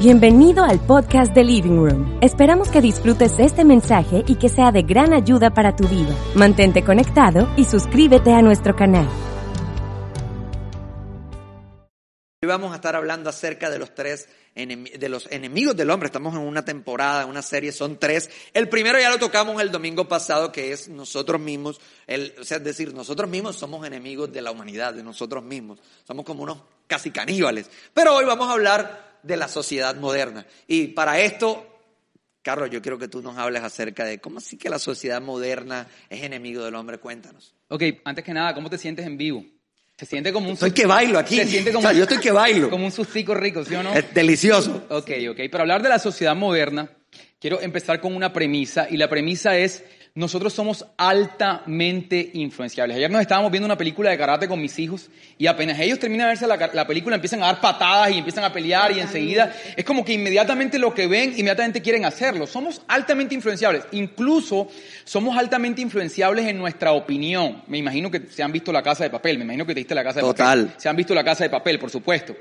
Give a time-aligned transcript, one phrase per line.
[0.00, 2.18] Bienvenido al podcast de Living Room.
[2.22, 6.16] Esperamos que disfrutes este mensaje y que sea de gran ayuda para tu vida.
[6.34, 9.06] Mantente conectado y suscríbete a nuestro canal.
[12.42, 16.06] Hoy vamos a estar hablando acerca de los tres enemigos del hombre.
[16.06, 18.30] Estamos en una temporada, una serie, son tres.
[18.54, 21.78] El primero ya lo tocamos el domingo pasado, que es nosotros mismos.
[22.06, 25.78] El, o sea, es decir, nosotros mismos somos enemigos de la humanidad, de nosotros mismos.
[26.06, 26.56] Somos como unos
[26.86, 27.70] casi caníbales.
[27.92, 30.46] Pero hoy vamos a hablar de la sociedad moderna.
[30.66, 31.66] Y para esto,
[32.42, 35.88] Carlos, yo quiero que tú nos hables acerca de cómo así que la sociedad moderna
[36.08, 36.98] es enemigo del hombre.
[36.98, 37.54] Cuéntanos.
[37.68, 39.44] Ok, antes que nada, ¿cómo te sientes en vivo?
[40.00, 40.54] Se siente como un...
[40.54, 41.36] Estoy que bailo aquí.
[41.36, 41.92] Se siente como...
[41.92, 42.70] yo estoy que bailo.
[42.70, 43.92] Como un sustico rico, ¿sí o no?
[43.92, 44.86] Es delicioso.
[44.88, 45.50] Ok, ok.
[45.50, 46.90] Para hablar de la sociedad moderna,
[47.38, 48.86] quiero empezar con una premisa.
[48.90, 52.96] Y la premisa es nosotros somos altamente influenciables.
[52.96, 56.26] Ayer nos estábamos viendo una película de karate con mis hijos y apenas ellos terminan
[56.26, 59.84] de verse la, película empiezan a dar patadas y empiezan a pelear y enseguida es
[59.84, 62.46] como que inmediatamente lo que ven, inmediatamente quieren hacerlo.
[62.46, 63.84] Somos altamente influenciables.
[63.92, 64.68] Incluso
[65.04, 67.62] somos altamente influenciables en nuestra opinión.
[67.68, 69.94] Me imagino que se han visto la casa de papel, me imagino que te diste
[69.94, 70.72] la casa de papel.
[70.76, 72.34] Se han visto la casa de papel, por supuesto.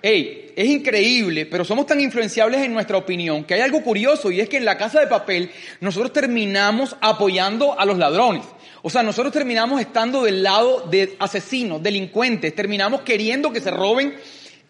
[0.00, 4.40] Hey, es increíble, pero somos tan influenciables en nuestra opinión que hay algo curioso y
[4.40, 8.44] es que en la casa de papel nosotros terminamos apoyando a los ladrones.
[8.82, 14.14] O sea, nosotros terminamos estando del lado de asesinos, delincuentes, terminamos queriendo que se roben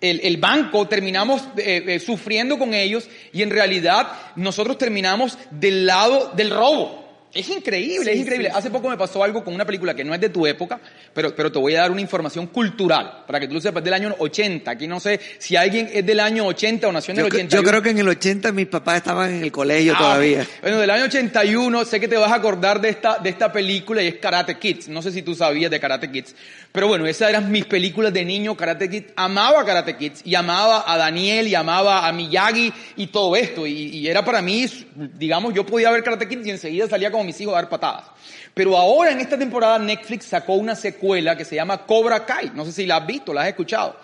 [0.01, 6.33] el, banco, terminamos eh, eh, sufriendo con ellos y en realidad nosotros terminamos del lado
[6.37, 6.98] del robo.
[7.33, 8.51] Es increíble, es increíble.
[8.53, 10.81] Hace poco me pasó algo con una película que no es de tu época,
[11.13, 13.93] pero, pero te voy a dar una información cultural para que tú lo sepas del
[13.93, 14.71] año 80.
[14.71, 17.63] Aquí no sé si alguien es del año 80 o nació en el 81.
[17.63, 20.47] Yo creo que en el 80 mis papás estaban en el colegio ah, todavía.
[20.63, 24.03] Bueno, del año 81 sé que te vas a acordar de esta, de esta película
[24.03, 24.89] y es Karate Kids.
[24.89, 26.35] No sé si tú sabías de Karate Kids.
[26.71, 29.13] Pero bueno, esas eran mis películas de niño, Karate Kids.
[29.17, 33.67] Amaba Karate Kids y amaba a Daniel y amaba a Miyagi y todo esto.
[33.67, 37.41] Y, era para mí, digamos, yo podía ver Karate Kids y enseguida salía como mis
[37.41, 38.05] hijos a dar patadas.
[38.53, 42.53] Pero ahora en esta temporada Netflix sacó una secuela que se llama Cobra Kai.
[42.55, 43.97] No sé si la has visto, la has escuchado.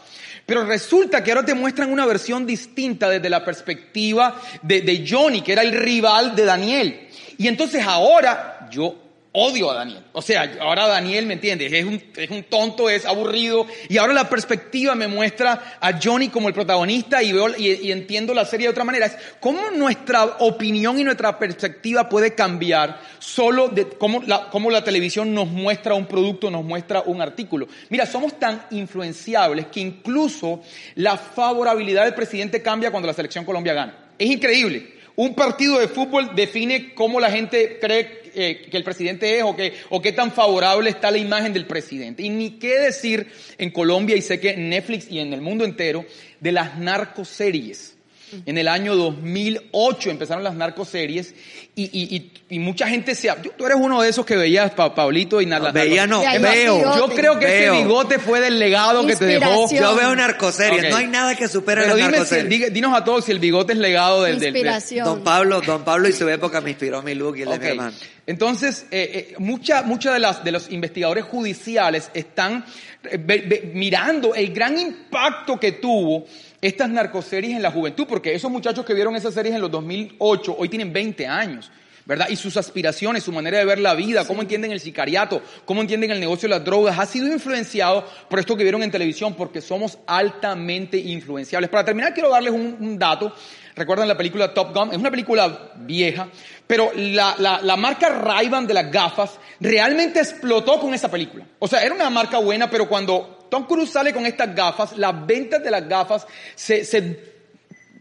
[0.46, 5.42] Pero resulta que ahora te muestran una versión distinta desde la perspectiva de, de Johnny,
[5.42, 7.08] que era el rival de Daniel.
[7.36, 9.03] Y entonces ahora yo
[9.36, 10.04] odio a Daniel.
[10.12, 11.72] O sea, ahora Daniel, ¿me entiendes?
[11.72, 13.66] Es un, es un tonto, es aburrido.
[13.88, 18.32] Y ahora la perspectiva me muestra a Johnny como el protagonista y veo y, entiendo
[18.32, 19.06] la serie de otra manera.
[19.06, 24.84] Es cómo nuestra opinión y nuestra perspectiva puede cambiar solo de cómo la, cómo la
[24.84, 27.66] televisión nos muestra un producto, nos muestra un artículo.
[27.88, 30.62] Mira, somos tan influenciables que incluso
[30.94, 33.98] la favorabilidad del presidente cambia cuando la selección Colombia gana.
[34.16, 34.94] Es increíble.
[35.16, 39.56] Un partido de fútbol define cómo la gente cree eh, que el presidente es o,
[39.90, 42.22] o qué tan favorable está la imagen del presidente.
[42.24, 45.64] Y ni qué decir en Colombia y sé que en Netflix y en el mundo
[45.64, 46.04] entero
[46.40, 47.93] de las narcoseries.
[48.46, 51.34] En el año 2008 empezaron las narcoseries
[51.76, 53.28] y, y, y, mucha gente se...
[53.56, 55.72] Tú eres uno de esos que veías, Pablito, y nada.
[55.72, 56.96] Veía no, veo.
[56.96, 59.68] Yo creo que ese bigote fue del legado que te dejó.
[59.70, 62.72] Yo veo narcoseries, no hay nada que supere la narcoseries.
[62.72, 64.42] dinos a todos si el bigote es legado del...
[64.42, 65.04] Inspiración.
[65.04, 67.66] don Pablo, Don Pablo y su época me inspiró mi look y el de mi
[67.66, 67.96] hermano.
[68.26, 72.64] Entonces, eh, eh, muchas de, las, de los investigadores judiciales están
[73.04, 76.24] eh, mirando el gran impacto que tuvo
[76.66, 80.56] estas narcoseries en la juventud, porque esos muchachos que vieron esas series en los 2008
[80.58, 81.70] hoy tienen 20 años.
[82.06, 82.28] ¿verdad?
[82.28, 86.10] Y sus aspiraciones, su manera de ver la vida, cómo entienden el sicariato, cómo entienden
[86.10, 89.62] el negocio de las drogas, ha sido influenciado por esto que vieron en televisión, porque
[89.62, 91.70] somos altamente influenciables.
[91.70, 93.32] Para terminar, quiero darles un dato
[93.76, 94.92] ¿Recuerdan la película Top Gun?
[94.92, 96.28] Es una película vieja,
[96.66, 101.44] pero la, la, la marca ray de las gafas realmente explotó con esa película.
[101.58, 105.24] O sea, era una marca buena, pero cuando Tom Cruise sale con estas gafas, las
[105.24, 106.26] ventas de las gafas
[106.56, 107.20] se, se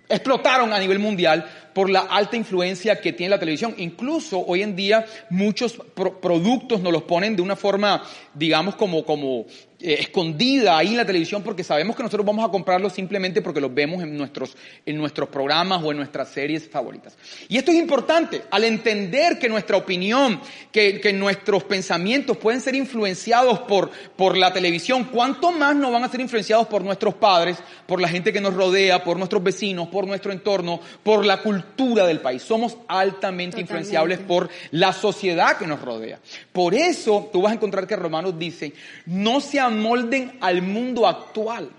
[0.09, 3.73] explotaron a nivel mundial por la alta influencia que tiene la televisión.
[3.77, 5.73] Incluso hoy en día muchos
[6.21, 8.03] productos nos los ponen de una forma,
[8.33, 9.45] digamos, como, como
[9.85, 13.59] eh, escondida ahí en la televisión porque sabemos que nosotros vamos a comprarlos simplemente porque
[13.59, 17.17] los vemos en nuestros, en nuestros programas o en nuestras series favoritas.
[17.49, 20.39] Y esto es importante, al entender que nuestra opinión,
[20.71, 26.05] que, que nuestros pensamientos pueden ser influenciados por, por la televisión, ¿cuánto más no van
[26.05, 29.89] a ser influenciados por nuestros padres, por la gente que nos rodea, por nuestros vecinos,
[29.89, 32.41] por nuestro entorno, por la cultura del país?
[32.43, 36.19] Somos altamente influenciables por la sociedad que nos rodea.
[36.51, 38.73] Por eso tú vas a encontrar que Romanos dice,
[39.05, 41.69] no se molden al mundo actual.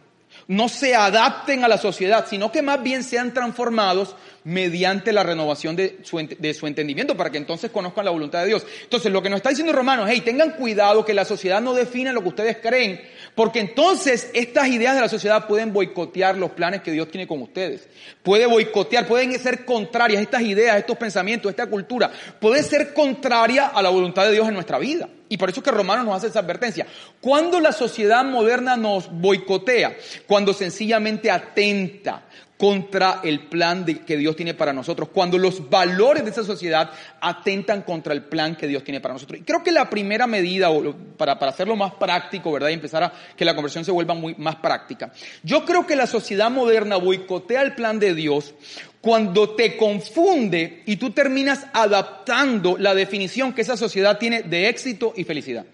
[0.47, 4.15] no se adapten a la sociedad, sino que más bien sean transformados
[4.45, 8.67] mediante la renovación de su, entendimiento para que entonces conozcan la voluntad de Dios.
[8.83, 12.13] Entonces, lo que nos está diciendo Romanos, hey, tengan cuidado que la sociedad no define
[12.13, 13.01] lo que ustedes creen,
[13.35, 17.41] porque entonces estas ideas de la sociedad pueden boicotear los planes que Dios tiene con
[17.41, 17.89] ustedes.
[18.23, 23.81] Puede boicotear, pueden ser contrarias estas ideas, estos pensamientos, esta cultura, puede ser contraria a
[23.81, 25.09] la voluntad de Dios en nuestra vida.
[25.29, 26.87] Y por eso es que Romanos nos hace esa advertencia.
[27.21, 32.25] Cuando la sociedad moderna nos boicotea, cuando sencillamente atenta
[32.57, 36.91] contra el plan que Dios tiene para nosotros, cuando los valores de esa sociedad
[37.21, 39.41] atentan contra el plan que Dios tiene para nosotros.
[39.41, 40.69] Y creo que la primera medida,
[41.17, 42.69] para, para hacerlo más práctico, ¿verdad?
[42.69, 45.13] Y empezar a que la conversión se vuelva muy, más práctica.
[45.43, 48.55] Yo creo que la sociedad moderna boicotea el plan de Dios
[49.01, 55.13] cuando te confunde y tú terminas adaptando la definición que esa sociedad tiene de éxito
[55.17, 55.67] y felicidad.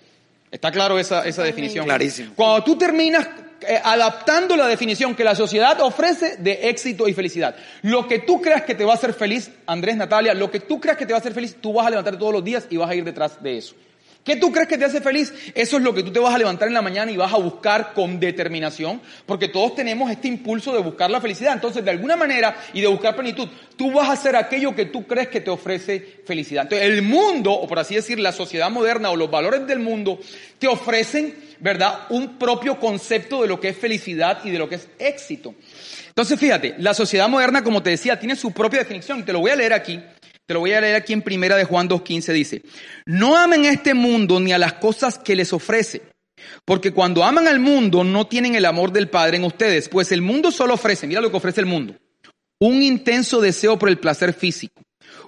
[0.50, 1.84] ¿Está claro esa, esa definición?
[1.84, 2.32] Clarísimo.
[2.34, 3.28] Cuando tú terminas
[3.84, 7.54] adaptando la definición que la sociedad ofrece de éxito y felicidad.
[7.82, 10.80] Lo que tú creas que te va a hacer feliz, Andrés, Natalia, lo que tú
[10.80, 12.76] creas que te va a hacer feliz, tú vas a levantarte todos los días y
[12.76, 13.74] vas a ir detrás de eso.
[14.24, 15.32] ¿Qué tú crees que te hace feliz?
[15.54, 17.38] Eso es lo que tú te vas a levantar en la mañana y vas a
[17.38, 21.54] buscar con determinación, porque todos tenemos este impulso de buscar la felicidad.
[21.54, 25.06] Entonces, de alguna manera, y de buscar plenitud, tú vas a hacer aquello que tú
[25.06, 26.64] crees que te ofrece felicidad.
[26.64, 30.20] Entonces, el mundo, o por así decir, la sociedad moderna o los valores del mundo,
[30.58, 34.74] te ofrecen, ¿verdad?, un propio concepto de lo que es felicidad y de lo que
[34.74, 35.54] es éxito.
[36.08, 39.24] Entonces, fíjate, la sociedad moderna, como te decía, tiene su propia definición.
[39.24, 39.98] Te lo voy a leer aquí.
[40.50, 42.32] Te lo voy a leer aquí en primera de Juan 2.15.
[42.32, 42.62] Dice,
[43.06, 46.02] no amen este mundo ni a las cosas que les ofrece.
[46.64, 50.22] Porque cuando aman al mundo no tienen el amor del Padre en ustedes, pues el
[50.22, 51.94] mundo solo ofrece, mira lo que ofrece el mundo,
[52.58, 54.82] un intenso deseo por el placer físico,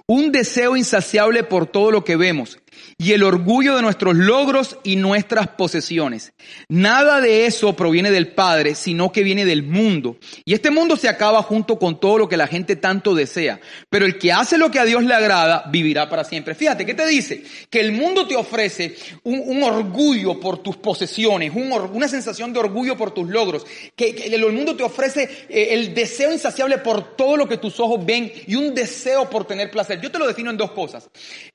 [0.07, 2.57] un deseo insaciable por todo lo que vemos
[2.97, 6.33] y el orgullo de nuestros logros y nuestras posesiones.
[6.69, 10.17] Nada de eso proviene del Padre, sino que viene del mundo.
[10.45, 13.59] Y este mundo se acaba junto con todo lo que la gente tanto desea.
[13.89, 16.55] Pero el que hace lo que a Dios le agrada, vivirá para siempre.
[16.55, 17.43] Fíjate, ¿qué te dice?
[17.69, 23.11] Que el mundo te ofrece un, orgullo por tus posesiones, una sensación de orgullo por
[23.11, 23.65] tus logros.
[23.95, 28.05] Que, el mundo te ofrece eh, el deseo insaciable por todo lo que tus ojos
[28.05, 29.99] ven y un deseo por tener placer.
[30.01, 31.09] Yo te lo defino en dos cosas.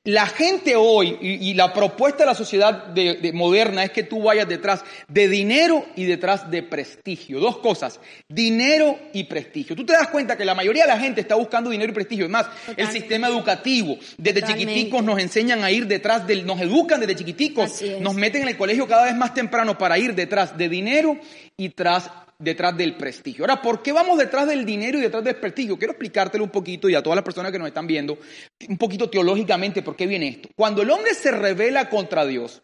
[0.04, 4.48] La gente hoy, y, la propuesta de la sociedad de, moderna es que tú vayas
[4.48, 7.40] detrás de dinero y detrás de prestigio.
[7.40, 9.74] Dos cosas, dinero y prestigio.
[9.74, 12.26] Tú te das cuenta que la mayoría de la gente está buscando dinero y prestigio.
[12.26, 12.46] Es más,
[12.76, 17.82] el sistema educativo, desde chiquiticos nos enseñan a ir detrás del, nos educan desde chiquiticos,
[18.00, 21.16] nos meten en el colegio cada vez más temprano para ir detrás de dinero
[21.56, 23.44] y tras detrás del prestigio.
[23.44, 25.76] Ahora, ¿por qué vamos detrás del dinero y detrás del prestigio?
[25.76, 28.16] Quiero explicártelo un poquito y a todas las personas que nos están viendo,
[28.68, 30.48] un poquito teológicamente, ¿por qué viene esto?
[30.54, 32.62] Cuando el hombre se revela contra Dios,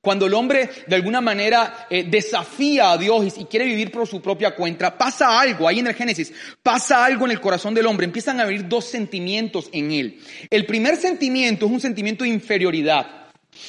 [0.00, 4.22] cuando el hombre de alguna manera eh, desafía a Dios y, quiere vivir por su
[4.22, 6.32] propia cuenta, pasa algo, ahí en el Génesis,
[6.62, 10.20] pasa algo en el corazón del hombre, empiezan a venir dos sentimientos en él.
[10.48, 13.27] El primer sentimiento es un sentimiento de inferioridad.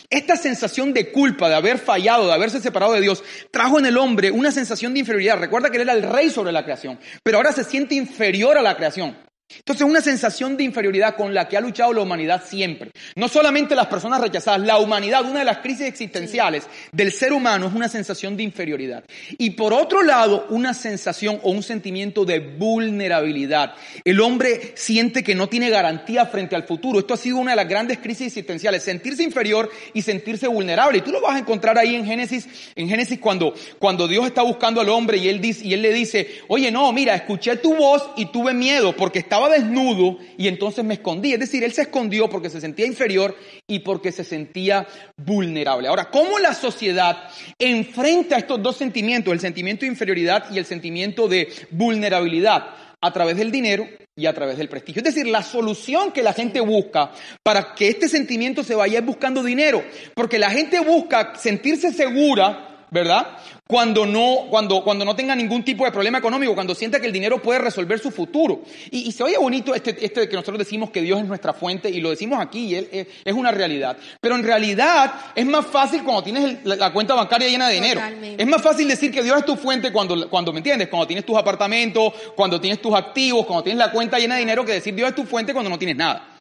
[0.10, 3.98] Esta sensación de culpa, de haber fallado, de haberse separado de Dios, trajo en el
[3.98, 5.40] hombre una sensación de inferioridad.
[5.40, 8.62] Recuerda que él era el rey sobre la creación, pero ahora se siente inferior a
[8.62, 9.29] la creación.
[9.58, 12.92] Entonces, una sensación de inferioridad con la que ha luchado la humanidad siempre.
[13.16, 17.68] No solamente las personas rechazadas, la humanidad, una de las crisis existenciales del ser humano
[17.68, 19.04] es una sensación de inferioridad.
[19.38, 23.74] Y por otro lado, una sensación o un sentimiento de vulnerabilidad.
[24.04, 27.00] El hombre siente que no tiene garantía frente al futuro.
[27.00, 31.00] Esto ha sido una de las grandes crisis existenciales, sentirse inferior y sentirse vulnerable.
[31.00, 34.44] Y tú lo vas a encontrar ahí en Génesis, en Génesis cuando, cuando Dios está
[34.44, 37.76] buscando al hombre y él, dice, y él le dice, oye, no, mira, escuché tu
[37.76, 41.34] voz y tuve miedo porque estaba estaba desnudo y entonces me escondí.
[41.34, 43.36] Es decir, él se escondió porque se sentía inferior
[43.68, 44.86] y porque se sentía
[45.18, 45.88] vulnerable.
[45.88, 51.28] Ahora, ¿cómo la sociedad enfrenta estos dos sentimientos, el sentimiento de inferioridad y el sentimiento
[51.28, 52.76] de vulnerabilidad?
[53.02, 55.00] A través del dinero y a través del prestigio.
[55.00, 57.12] Es decir, la solución que la gente busca
[57.42, 59.82] para que este sentimiento se vaya buscando dinero.
[60.14, 63.38] Porque la gente busca sentirse segura ¿verdad?
[63.68, 67.14] Cuando no, cuando, cuando no tenga ningún tipo de problema económico, cuando sienta que el
[67.14, 68.62] dinero puede resolver su futuro.
[68.90, 72.02] Y, se oye bonito este, este que nosotros decimos que Dios es nuestra fuente y
[72.02, 73.98] lo decimos aquí y él, es una realidad.
[74.20, 78.02] Pero en realidad es más fácil cuando tienes la, cuenta bancaria llena de dinero.
[78.38, 80.88] Es más fácil decir que Dios es tu fuente cuando, cuando, ¿me entiendes?
[80.88, 84.66] Cuando tienes tus apartamentos, cuando tienes tus activos, cuando tienes la cuenta llena de dinero
[84.66, 86.39] que decir Dios es tu fuente cuando no tienes nada.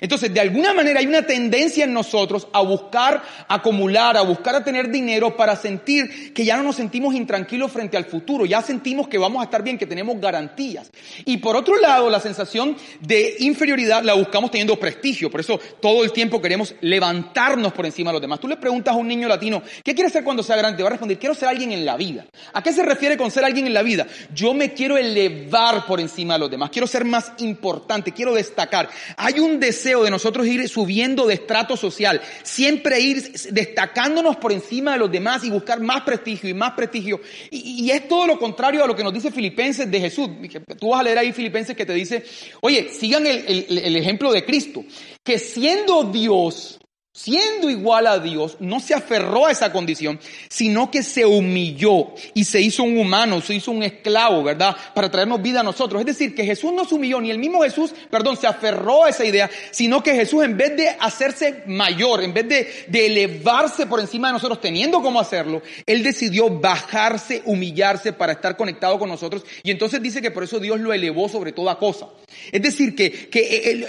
[0.00, 4.62] Entonces, de alguna manera hay una tendencia en nosotros a buscar acumular, a buscar a
[4.62, 9.08] tener dinero para sentir que ya no nos sentimos intranquilos frente al futuro, ya sentimos
[9.08, 10.90] que vamos a estar bien, que tenemos garantías.
[11.24, 16.04] Y por otro lado, la sensación de inferioridad la buscamos teniendo prestigio, por eso todo
[16.04, 18.40] el tiempo queremos levantarnos por encima de los demás.
[18.40, 20.76] Tú le preguntas a un niño latino, ¿qué quiere ser cuando sea grande?
[20.76, 22.26] Te va a responder, quiero ser alguien en la vida.
[22.52, 24.06] ¿A qué se refiere con ser alguien en la vida?
[24.34, 28.90] Yo me quiero elevar por encima de los demás, quiero ser más importante, quiero destacar.
[29.16, 34.52] Hay un deseo deseo de nosotros ir subiendo de estrato social, siempre ir destacándonos por
[34.52, 37.20] encima de los demás y buscar más prestigio y más prestigio.
[37.50, 40.28] Y, es todo lo contrario a lo que nos dice Filipenses de Jesús.
[40.78, 42.24] Tú vas a leer ahí Filipenses que te dice,
[42.60, 44.84] oye, sigan el ejemplo de Cristo,
[45.22, 46.78] que siendo Dios,
[47.18, 52.44] siendo igual a Dios, no se aferró a esa condición, sino que se humilló y
[52.44, 54.76] se hizo un humano, se hizo un esclavo, ¿verdad?
[54.94, 56.00] Para traernos vida a nosotros.
[56.00, 59.08] Es decir, que Jesús no se humilló, ni el mismo Jesús, perdón, se aferró a
[59.08, 63.98] esa idea, sino que Jesús en vez de hacerse mayor, en vez de, elevarse por
[63.98, 69.44] encima de nosotros, teniendo cómo hacerlo, Él decidió bajarse, humillarse para estar conectado con nosotros.
[69.64, 72.06] Y entonces dice que por eso Dios lo elevó sobre toda cosa.
[72.52, 73.86] Es decir, que, que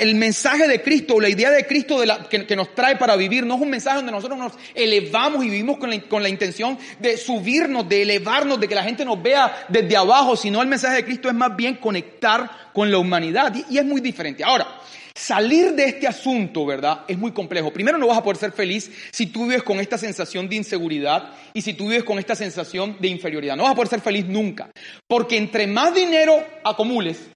[0.00, 3.44] el, mensaje de Cristo, la idea de Cristo de la, que nos trae para vivir.
[3.44, 6.78] No es un mensaje donde nosotros nos elevamos y vivimos con la, con la intención
[6.98, 10.96] de subirnos, de elevarnos, de que la gente nos vea desde abajo, sino el mensaje
[10.96, 14.44] de Cristo es más bien conectar con la humanidad y, y es muy diferente.
[14.44, 14.66] Ahora,
[15.14, 17.04] Salir de este asunto, ¿verdad?
[17.06, 17.70] Es muy complejo.
[17.70, 21.34] Primero no vas a poder ser feliz si tú vives con esta sensación de inseguridad
[21.52, 23.56] y si tú vives con esta sensación de inferioridad.
[23.56, 24.70] No vas a poder ser feliz nunca.
[25.06, 27.31] Porque entre más dinero acumules,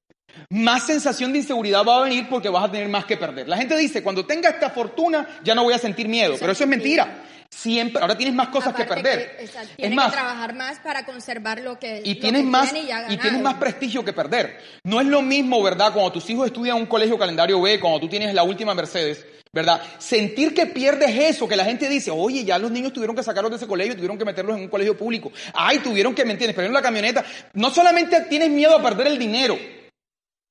[0.50, 3.48] más sensación de inseguridad va a venir porque vas a tener más que perder.
[3.48, 6.64] La gente dice, cuando tenga esta fortuna ya no voy a sentir miedo, pero eso
[6.64, 7.22] es mentira.
[7.48, 9.36] Siempre, ahora tienes más cosas que perder.
[9.78, 13.54] es más, que trabajar más para conservar lo que y tienes más y, tienes más
[13.54, 14.58] prestigio que perder.
[14.82, 15.92] No es lo mismo, ¿verdad?
[15.92, 19.80] Cuando tus hijos estudian un colegio calendario B, cuando tú tienes la última Mercedes, ¿verdad?
[19.98, 23.50] Sentir que pierdes eso, que la gente dice, oye, ya los niños tuvieron que sacarlos
[23.50, 25.32] de ese colegio, tuvieron que meterlos en un colegio público.
[25.54, 26.54] Ay, tuvieron que, ¿me entiendes?
[26.54, 27.24] Pero en la camioneta.
[27.54, 29.56] No solamente tienes miedo a perder el dinero,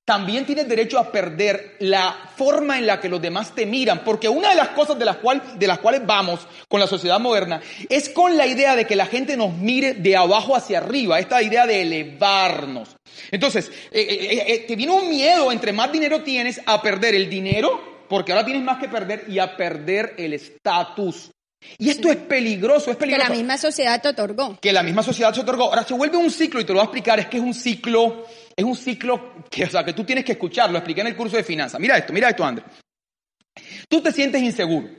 [0.06, 4.30] también tienes derecho a perder la forma en la que los demás te miran, porque
[4.30, 5.18] una de las cosas de las,
[5.58, 7.60] de las cuales vamos con la sociedad moderna
[7.90, 11.42] es con la idea de que la gente nos mire de abajo hacia arriba, esta
[11.42, 12.96] idea de elevarnos.
[13.32, 17.28] Entonces, eh, eh, eh, te viene un miedo, entre más dinero tienes, a perder el
[17.28, 21.32] dinero, porque ahora tienes más que perder, y a perder el estatus.
[21.80, 23.24] Y esto es peligroso, es peligroso.
[23.24, 24.60] Que la misma sociedad te otorgó.
[24.62, 25.64] Que la misma sociedad te otorgó.
[25.64, 27.56] Ahora se vuelve un ciclo, y te lo voy a explicar, es que es un
[27.56, 31.08] ciclo es un ciclo que, o sea, que tú tienes que escuchar, lo expliqué en
[31.08, 31.80] el curso de finanzas.
[31.80, 32.66] Mira esto, mira esto, Andrés.
[33.90, 34.90] Tú te sientes inseguro,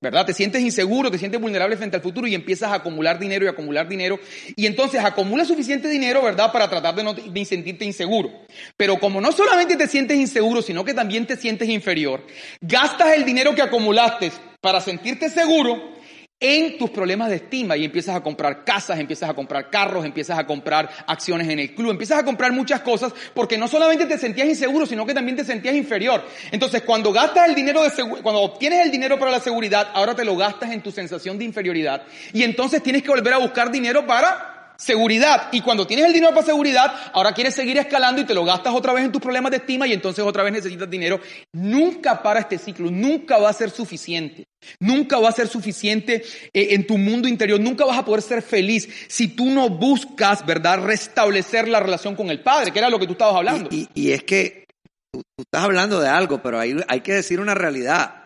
[0.00, 0.26] ¿verdad?
[0.26, 3.48] Te sientes inseguro, te sientes vulnerable frente al futuro y empiezas a acumular dinero y
[3.48, 4.18] acumular dinero.
[4.56, 6.52] Y entonces acumulas suficiente dinero, ¿verdad?
[6.52, 8.30] Para tratar de no de sentirte inseguro.
[8.76, 12.24] Pero como no solamente te sientes inseguro, sino que también te sientes inferior,
[12.60, 15.99] gastas el dinero que acumulaste para sentirte seguro
[16.40, 20.38] en tus problemas de estima y empiezas a comprar casas, empiezas a comprar carros, empiezas
[20.38, 24.16] a comprar acciones en el club, empiezas a comprar muchas cosas porque no solamente te
[24.16, 26.24] sentías inseguro, sino que también te sentías inferior.
[26.50, 27.90] Entonces, cuando gastas el dinero de
[28.22, 31.44] cuando obtienes el dinero para la seguridad, ahora te lo gastas en tu sensación de
[31.44, 35.48] inferioridad y entonces tienes que volver a buscar dinero para seguridad.
[35.52, 38.74] Y cuando tienes el dinero para seguridad, ahora quieres seguir escalando y te lo gastas
[38.74, 41.20] otra vez en tus problemas de estima y entonces otra vez necesitas dinero.
[41.52, 44.46] Nunca para este ciclo, nunca va a ser suficiente.
[44.80, 46.22] Nunca va a ser suficiente
[46.52, 50.44] eh, en tu mundo interior, nunca vas a poder ser feliz si tú no buscas,
[50.44, 53.70] ¿verdad?, restablecer la relación con el Padre, que era lo que tú estabas hablando.
[53.72, 54.66] Y, es que
[55.10, 58.19] tú, estás hablando de algo, pero hay, hay que decir una realidad.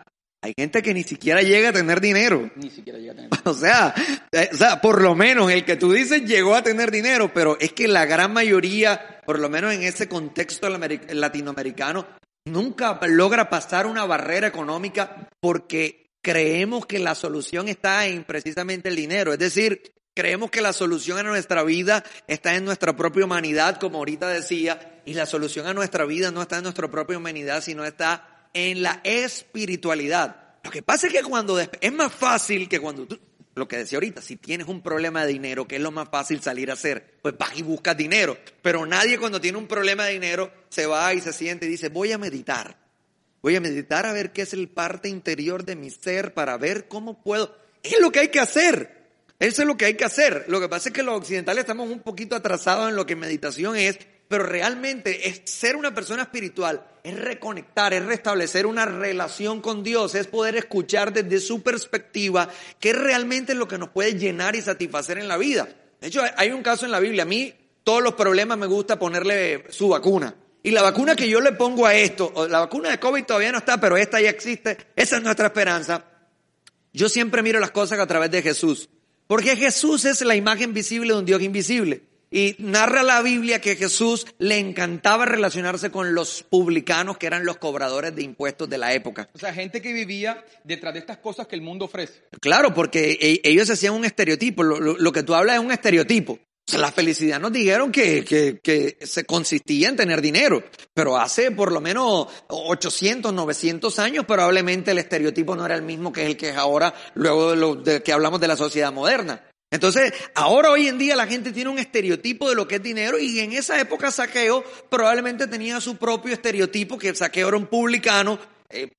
[0.45, 2.51] Hay gente que ni siquiera llega a tener dinero.
[2.55, 3.51] Ni siquiera llega a tener dinero.
[3.51, 3.95] O sea,
[4.31, 7.57] eh, o sea, por lo menos el que tú dices llegó a tener dinero, pero
[7.59, 12.05] es que la gran mayoría, por lo menos en ese contexto latinoamericano,
[12.45, 18.95] nunca logra pasar una barrera económica porque creemos que la solución está en precisamente el
[18.95, 19.33] dinero.
[19.33, 23.97] Es decir, creemos que la solución a nuestra vida está en nuestra propia humanidad, como
[23.97, 27.83] ahorita decía, y la solución a nuestra vida no está en nuestra propia humanidad, sino
[27.83, 30.55] está en la espiritualidad.
[30.63, 33.19] Lo que pasa es que cuando es más fácil que cuando tú,
[33.53, 36.41] lo que decía ahorita, si tienes un problema de dinero, ¿qué es lo más fácil
[36.41, 37.17] salir a hacer?
[37.21, 38.37] Pues vas y buscas dinero.
[38.61, 41.89] Pero nadie cuando tiene un problema de dinero se va y se siente y dice,
[41.89, 42.77] voy a meditar.
[43.41, 46.87] Voy a meditar a ver qué es el parte interior de mi ser para ver
[46.87, 47.55] cómo puedo.
[47.83, 49.05] Es lo que hay que hacer.
[49.37, 50.45] Eso es lo que hay que hacer.
[50.47, 53.75] Lo que pasa es que los occidentales estamos un poquito atrasados en lo que meditación
[53.75, 59.83] es pero realmente es ser una persona espiritual, es reconectar, es restablecer una relación con
[59.83, 64.55] Dios, es poder escuchar desde su perspectiva qué realmente es lo que nos puede llenar
[64.55, 65.67] y satisfacer en la vida.
[66.01, 67.53] De hecho, hay un caso en la Biblia, a mí
[67.83, 70.35] todos los problemas me gusta ponerle su vacuna.
[70.63, 73.59] Y la vacuna que yo le pongo a esto, la vacuna de COVID todavía no
[73.59, 76.03] está, pero esta ya existe, esa es nuestra esperanza.
[76.91, 78.89] Yo siempre miro las cosas a través de Jesús.
[79.27, 82.03] Porque Jesús es la imagen visible de un Dios invisible.
[82.31, 87.57] Y narra la Biblia que Jesús le encantaba relacionarse con los publicanos, que eran los
[87.57, 89.29] cobradores de impuestos de la época.
[89.33, 92.23] O sea, gente que vivía detrás de estas cosas que el mundo ofrece.
[92.41, 94.63] Claro, porque e- ellos hacían un estereotipo.
[94.63, 96.33] Lo, lo- lo que tú hablas es un estereotipo.
[96.67, 100.63] O sea, la felicidad nos dijeron que, que, que se consistía en tener dinero.
[100.95, 106.11] Pero hace por lo menos 800, 900 años probablemente el estereotipo no era el mismo
[106.11, 109.43] que el que es ahora, luego de, lo, de que hablamos de la sociedad moderna.
[109.71, 113.17] Entonces, ahora hoy en día la gente tiene un estereotipo de lo que es dinero
[113.19, 118.39] y en esa época Saqueo probablemente tenía su propio estereotipo, que Saqueo era un publicano.
[118.67, 118.89] Eh,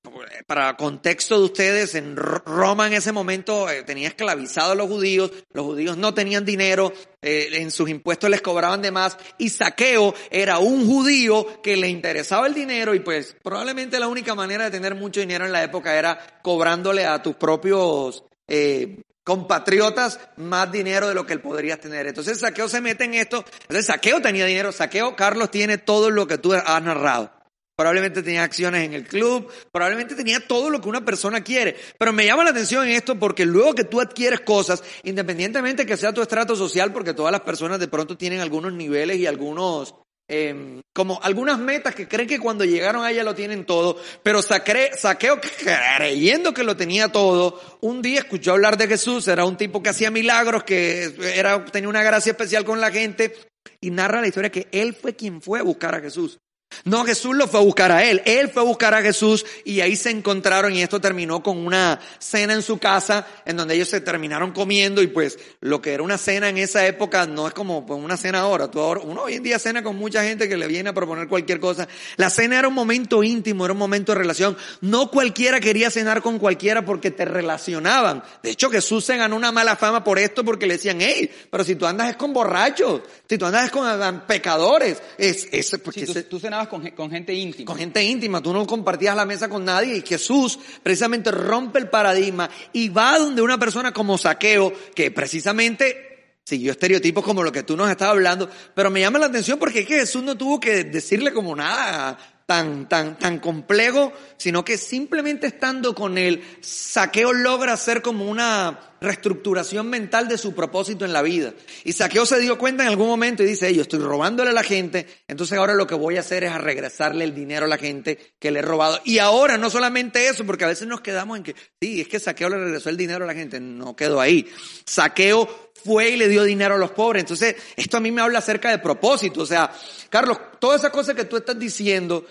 [0.47, 5.33] para contexto de ustedes, en Roma en ese momento eh, tenía esclavizado a los judíos,
[5.53, 10.15] los judíos no tenían dinero, eh, en sus impuestos les cobraban de más y Saqueo
[10.31, 14.71] era un judío que le interesaba el dinero y pues probablemente la única manera de
[14.71, 21.09] tener mucho dinero en la época era cobrándole a tus propios eh, compatriotas más dinero
[21.09, 22.07] de lo que él podría tener.
[22.07, 23.45] Entonces Saqueo se mete en esto.
[23.63, 24.71] Entonces Saqueo tenía dinero.
[24.71, 27.33] Saqueo, Carlos, tiene todo lo que tú has narrado.
[27.75, 31.77] Probablemente tenía acciones en el club, probablemente tenía todo lo que una persona quiere.
[31.99, 36.15] Pero me llama la atención esto porque luego que tú adquieres cosas, independientemente que sea
[36.15, 39.95] tu estrato social, porque todas las personas de pronto tienen algunos niveles y algunos,
[40.29, 44.43] eh, como algunas metas que creen que cuando llegaron a ella lo tienen todo, pero
[44.43, 49.83] Saqueo creyendo que lo tenía todo, un día escuchó hablar de Jesús, era un tipo
[49.83, 53.35] que hacía milagros, que era, tenía una gracia especial con la gente,
[53.81, 56.39] y narra la historia que él fue quien fue a buscar a Jesús.
[56.85, 58.23] No, Jesús lo fue a buscar a él.
[58.25, 62.01] Él fue a buscar a Jesús y ahí se encontraron y esto terminó con una
[62.19, 66.03] cena en su casa en donde ellos se terminaron comiendo y pues lo que era
[66.03, 68.71] una cena en esa época no es como pues, una cena ahora.
[68.75, 71.89] Uno hoy en día cena con mucha gente que le viene a proponer cualquier cosa.
[72.17, 74.57] La cena era un momento íntimo, era un momento de relación.
[74.81, 78.23] No cualquiera quería cenar con cualquiera porque te relacionaban.
[78.43, 81.65] De hecho, Jesús se ganó una mala fama por esto porque le decían, hey, pero
[81.65, 85.71] si tú andas es con borrachos, si tú andas es con ah, pecadores, es, es
[85.83, 87.67] porque Sí, tú, se- tú cenabas con, gen- con gente íntima.
[87.67, 91.89] con gente íntima, tú no compartías la mesa con nadie y Jesús precisamente rompe el
[91.89, 97.65] paradigma y va donde una persona como Saqueo, que precisamente siguió estereotipos como lo que
[97.65, 100.61] tú nos estabas hablando, pero me llama la atención porque es que Jesús no tuvo
[100.61, 107.33] que decirle como nada tan, tan, tan complejo, sino que simplemente estando con él, Saqueo
[107.33, 111.55] logra hacer como una reestructuración mental de su propósito en la vida.
[111.85, 114.55] Y Saqueo se dio cuenta en algún momento y dice, "Ey, yo estoy robándole a
[114.55, 117.69] la gente, entonces ahora lo que voy a hacer es a regresarle el dinero a
[117.69, 119.01] la gente que le he robado.
[119.05, 122.19] Y ahora no solamente eso, porque a veces nos quedamos en que, sí, es que
[122.19, 124.47] Saqueo le regresó el dinero a la gente, no quedó ahí.
[124.87, 127.23] Saqueo fue y le dio dinero a los pobres.
[127.23, 129.43] Entonces, esto a mí me habla acerca de propósito.
[129.43, 129.71] O sea,
[130.11, 132.27] Carlos, toda esa cosa que tú estás diciendo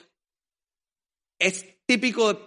[1.39, 2.39] es típico de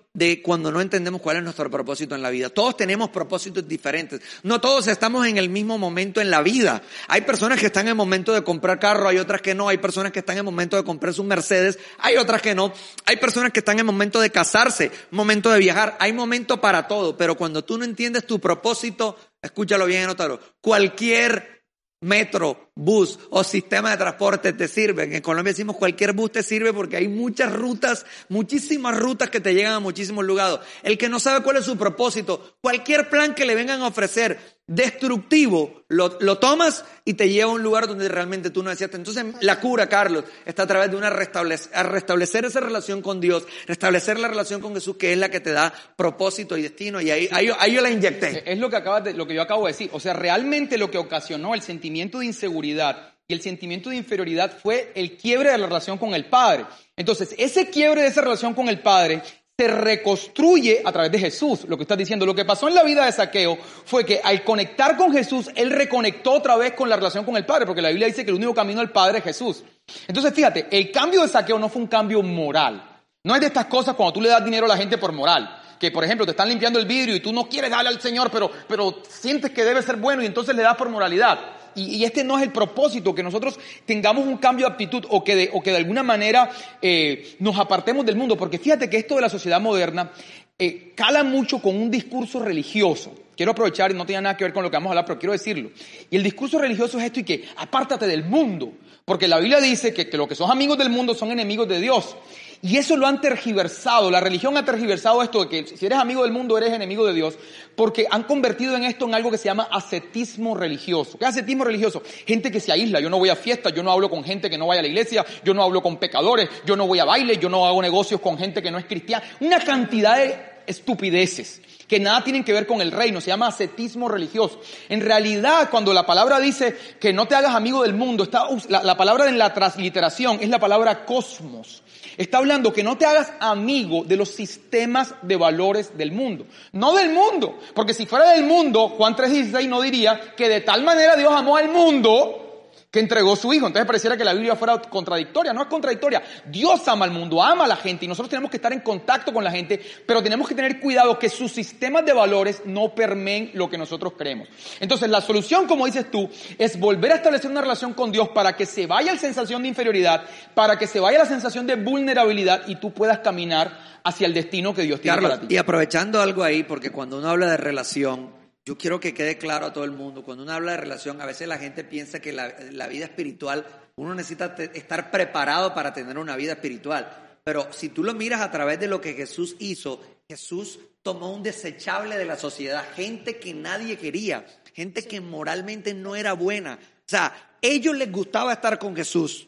[0.42, 2.50] cuando no entendemos cuál es nuestro propósito en la vida.
[2.50, 4.20] Todos tenemos propósitos diferentes.
[4.42, 6.82] No todos estamos en el mismo momento en la vida.
[7.08, 9.68] Hay personas que están en el momento de comprar carro, hay otras que no.
[9.68, 12.72] Hay personas que están en el momento de comprar sus Mercedes, hay otras que no.
[13.04, 15.96] Hay personas que están en el momento de casarse, momento de viajar.
[16.00, 17.16] Hay momento para todo.
[17.16, 20.40] Pero cuando tú no entiendes tu propósito, escúchalo bien, anótalo.
[20.60, 21.57] Cualquier
[22.00, 25.14] metro, bus o sistema de transporte te sirven.
[25.14, 29.54] En Colombia decimos cualquier bus te sirve porque hay muchas rutas, muchísimas rutas que te
[29.54, 30.60] llegan a muchísimos lugares.
[30.82, 34.57] El que no sabe cuál es su propósito, cualquier plan que le vengan a ofrecer
[34.68, 38.96] destructivo, lo, lo tomas y te lleva a un lugar donde realmente tú no deseaste.
[38.96, 43.44] Entonces la cura, Carlos, está a través de una restablecer, restablecer esa relación con Dios,
[43.66, 47.00] restablecer la relación con Jesús, que es la que te da propósito y destino.
[47.00, 48.42] Y ahí, ahí, yo- ahí yo la inyecté.
[48.50, 49.90] Es lo que, de- lo que yo acabo de decir.
[49.92, 54.56] O sea, realmente lo que ocasionó el sentimiento de inseguridad y el sentimiento de inferioridad
[54.62, 56.64] fue el quiebre de la relación con el Padre.
[56.96, 59.22] Entonces, ese quiebre de esa relación con el Padre
[59.60, 62.24] se reconstruye a través de Jesús, lo que estás diciendo.
[62.24, 65.70] Lo que pasó en la vida de Saqueo fue que al conectar con Jesús, él
[65.70, 68.36] reconectó otra vez con la relación con el Padre, porque la Biblia dice que el
[68.36, 69.64] único camino al Padre es Jesús.
[70.06, 73.00] Entonces, fíjate, el cambio de Saqueo no fue un cambio moral.
[73.24, 75.60] No es de estas cosas cuando tú le das dinero a la gente por moral.
[75.80, 78.30] Que, por ejemplo, te están limpiando el vidrio y tú no quieres darle al Señor,
[78.30, 81.36] pero, pero sientes que debe ser bueno y entonces le das por moralidad.
[81.78, 85.36] Y, este no es el propósito, que nosotros tengamos un cambio de actitud o que
[85.36, 86.50] de, o que de alguna manera
[86.82, 88.36] eh, nos apartemos del mundo.
[88.36, 90.10] Porque fíjate que esto de la sociedad moderna
[90.58, 93.14] eh, cala mucho con un discurso religioso.
[93.36, 95.18] Quiero aprovechar, y no tiene nada que ver con lo que vamos a hablar, pero
[95.18, 95.70] quiero decirlo.
[96.10, 98.72] Y el discurso religioso es esto y que apártate del mundo.
[99.04, 101.80] Porque la Biblia dice que, que los que son amigos del mundo son enemigos de
[101.80, 102.16] Dios.
[102.60, 104.10] Y eso lo han tergiversado.
[104.10, 107.14] La religión ha tergiversado esto de que si eres amigo del mundo eres enemigo de
[107.14, 107.38] Dios,
[107.78, 111.16] porque han convertido en esto en algo que se llama ascetismo religioso.
[111.16, 112.02] ¿Qué es ascetismo religioso?
[112.26, 112.98] Gente que se aísla.
[112.98, 114.88] Yo no voy a fiestas, yo no hablo con gente que no vaya a la
[114.88, 118.20] iglesia, yo no hablo con pecadores, yo no voy a bailes, yo no hago negocios
[118.20, 119.24] con gente que no es cristiana.
[119.38, 124.08] Una cantidad de estupideces que nada tienen que ver con el reino, se llama ascetismo
[124.08, 124.60] religioso.
[124.88, 128.82] En realidad, cuando la palabra dice que no te hagas amigo del mundo, está, la,
[128.82, 131.82] la palabra en la transliteración es la palabra cosmos.
[132.18, 136.46] Está hablando que no te hagas amigo de los sistemas de valores del mundo.
[136.72, 137.58] No del mundo.
[137.74, 141.56] Porque si fuera del mundo, Juan 3.16 no diría que de tal manera Dios amó
[141.56, 142.47] al mundo
[142.90, 143.66] que entregó su hijo.
[143.66, 145.52] Entonces pareciera que la Biblia fuera contradictoria.
[145.52, 146.22] No es contradictoria.
[146.46, 149.32] Dios ama al mundo, ama a la gente y nosotros tenemos que estar en contacto
[149.32, 153.50] con la gente, pero tenemos que tener cuidado que sus sistemas de valores no permeen
[153.54, 154.48] lo que nosotros creemos.
[154.80, 158.56] Entonces la solución, como dices tú, es volver a establecer una relación con Dios para
[158.56, 160.24] que se vaya la sensación de inferioridad,
[160.54, 164.74] para que se vaya la sensación de vulnerabilidad y tú puedas caminar hacia el destino
[164.74, 165.46] que Dios tiene para ti.
[165.50, 168.37] Y aprovechando algo ahí, porque cuando uno habla de relación,
[168.68, 171.24] yo quiero que quede claro a todo el mundo, cuando uno habla de relación, a
[171.24, 173.64] veces la gente piensa que la, vida espiritual,
[173.96, 177.38] uno necesita estar preparado para tener una vida espiritual.
[177.42, 181.42] Pero si tú lo miras a través de lo que Jesús hizo, Jesús tomó un
[181.42, 186.74] desechable de la sociedad, gente que nadie quería, gente que moralmente no era buena.
[186.74, 189.47] O sea, ellos les gustaba estar con Jesús.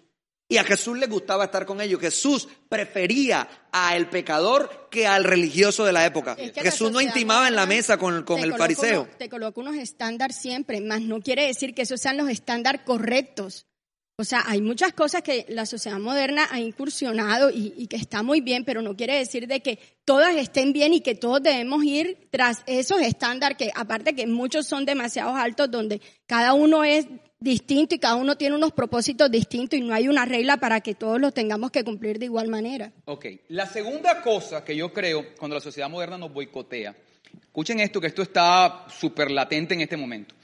[0.51, 2.01] Y a Jesús le gustaba estar con ellos.
[2.01, 6.37] Jesús prefería al pecador que al religioso de la época.
[6.57, 9.09] Jesús no intimaba en la mesa con, con el fariseo.
[9.17, 13.69] te coloca unos estándares siempre, más no quiere decir que esos sean los estándares correctos.
[14.17, 18.25] O sea, hay muchas cosas que la sociedad moderna ha incursionado y, y, que está
[18.25, 21.85] muy bien, pero no quiere decir de que todas estén bien y que todos debemos
[21.85, 27.07] ir tras esos estándares que, aparte que muchos son demasiado altos, donde cada uno es
[27.41, 30.95] distinto y cada uno tiene unos propósitos distintos y no hay una regla para que
[30.95, 32.93] todos los tengamos que cumplir de igual manera.
[33.07, 36.95] Ok, la segunda cosa que yo creo cuando la sociedad moderna nos boicotea,
[37.43, 40.35] escuchen esto que esto está súper latente en este momento,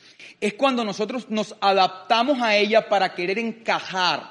[0.40, 4.30] es cuando nosotros nos adaptamos a ella para querer encajar,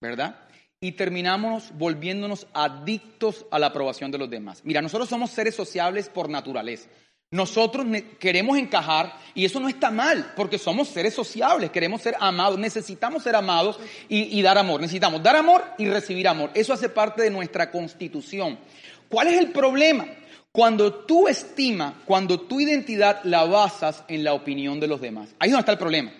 [0.00, 0.40] ¿verdad?
[0.80, 4.60] Y terminamos volviéndonos adictos a la aprobación de los demás.
[4.64, 6.88] Mira, nosotros somos seres sociables por naturaleza.
[7.36, 7.86] Nosotros
[8.18, 13.22] queremos encajar y eso no está mal, porque somos seres sociables, queremos ser amados, necesitamos
[13.22, 14.80] ser amados y, dar amor.
[14.80, 16.50] Necesitamos dar amor y recibir amor.
[16.54, 18.58] Eso hace parte de nuestra constitución.
[19.10, 20.06] ¿Cuál es el problema?
[20.50, 25.28] Cuando tu estima, cuando tu identidad la basas en la opinión de los demás.
[25.38, 26.10] Ahí es donde está el problema.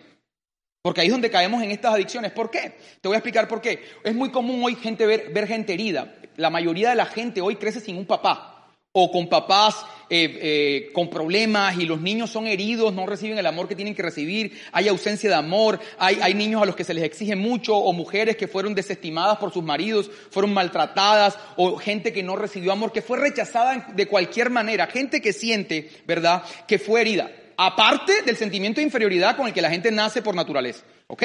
[0.82, 2.32] Porque ahí es donde caemos en estas adicciones.
[2.32, 2.76] ¿Por qué?
[3.00, 3.82] Te voy a explicar por qué.
[4.04, 6.14] Es muy común hoy gente ver, ver gente herida.
[6.36, 8.55] La mayoría de la gente hoy crece sin un papá
[8.98, 13.44] o con papás eh, eh, con problemas y los niños son heridos, no reciben el
[13.44, 16.84] amor que tienen que recibir, hay ausencia de amor, hay, hay niños a los que
[16.84, 21.76] se les exige mucho o mujeres que fueron desestimadas por sus maridos, fueron maltratadas o
[21.76, 26.42] gente que no recibió amor, que fue rechazada de cualquier manera, gente que siente, ¿verdad?,
[26.66, 30.34] que fue herida, aparte del sentimiento de inferioridad con el que la gente nace por
[30.34, 31.24] naturaleza, ¿ok?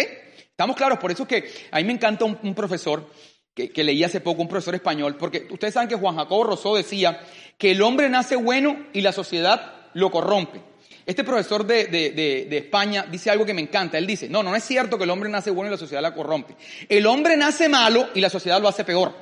[0.49, 3.10] Estamos claros, por eso que a mí me encanta un, profesor
[3.53, 6.75] que, que, leí hace poco, un profesor español, porque ustedes saben que Juan Jacobo Rousseau
[6.75, 7.21] decía
[7.57, 10.61] que el hombre nace bueno y la sociedad lo corrompe.
[11.05, 13.97] Este profesor de, de, España dice algo que me encanta.
[13.97, 16.13] Él dice, no, no es cierto que el hombre nace bueno y la sociedad la
[16.13, 16.55] corrompe.
[16.87, 19.13] El hombre nace malo y la sociedad lo hace peor.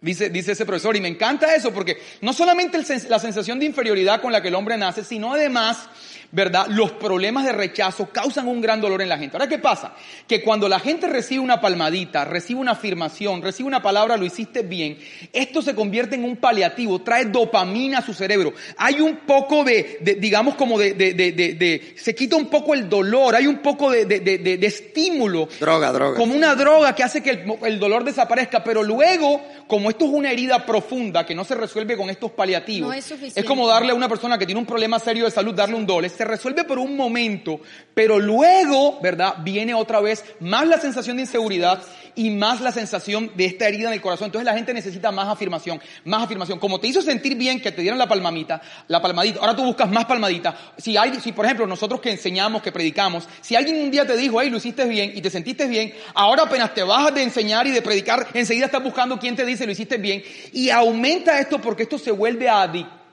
[0.00, 4.20] Dice, dice ese profesor, y me encanta eso porque no solamente la sensación de inferioridad
[4.20, 5.88] con la que el hombre nace, sino además
[6.32, 6.66] ¿verdad?
[6.68, 9.36] Los problemas de rechazo causan un gran dolor en la gente.
[9.36, 9.94] Ahora, ¿qué pasa?
[10.26, 14.62] Que cuando la gente recibe una palmadita, recibe una afirmación, recibe una palabra, lo hiciste
[14.62, 14.98] bien,
[15.32, 18.52] esto se convierte en un paliativo, trae dopamina a su cerebro.
[18.76, 23.34] Hay un poco de, digamos, como de, de, de, se quita un poco el dolor,
[23.34, 25.48] hay un poco de, estímulo.
[25.60, 26.16] Droga, droga.
[26.16, 30.10] Como una droga que hace que el, el dolor desaparezca, pero luego, como esto es
[30.10, 33.94] una herida profunda que no se resuelve con estos paliativos, es, es, como darle a
[33.94, 35.86] una persona que tiene un problema serio de salud, darle un
[36.16, 37.60] se resuelve por un momento,
[37.94, 39.36] pero luego, ¿verdad?
[39.42, 41.82] Viene otra vez más la sensación de inseguridad
[42.16, 44.26] y más la sensación de esta herida en el corazón.
[44.26, 46.58] Entonces la gente necesita más afirmación, más afirmación.
[46.58, 49.90] Como te hizo sentir bien que te dieron la palmamita, la palmadita, ahora tú buscas
[49.90, 50.56] más palmadita.
[50.78, 54.16] Si hay, si por ejemplo nosotros que enseñamos, que predicamos, si alguien un día te
[54.16, 57.66] dijo, hey, lo hiciste bien y te sentiste bien, ahora apenas te bajas de enseñar
[57.66, 61.60] y de predicar, enseguida estás buscando quién te dice lo hiciste bien y aumenta esto
[61.60, 63.05] porque esto se vuelve adictivo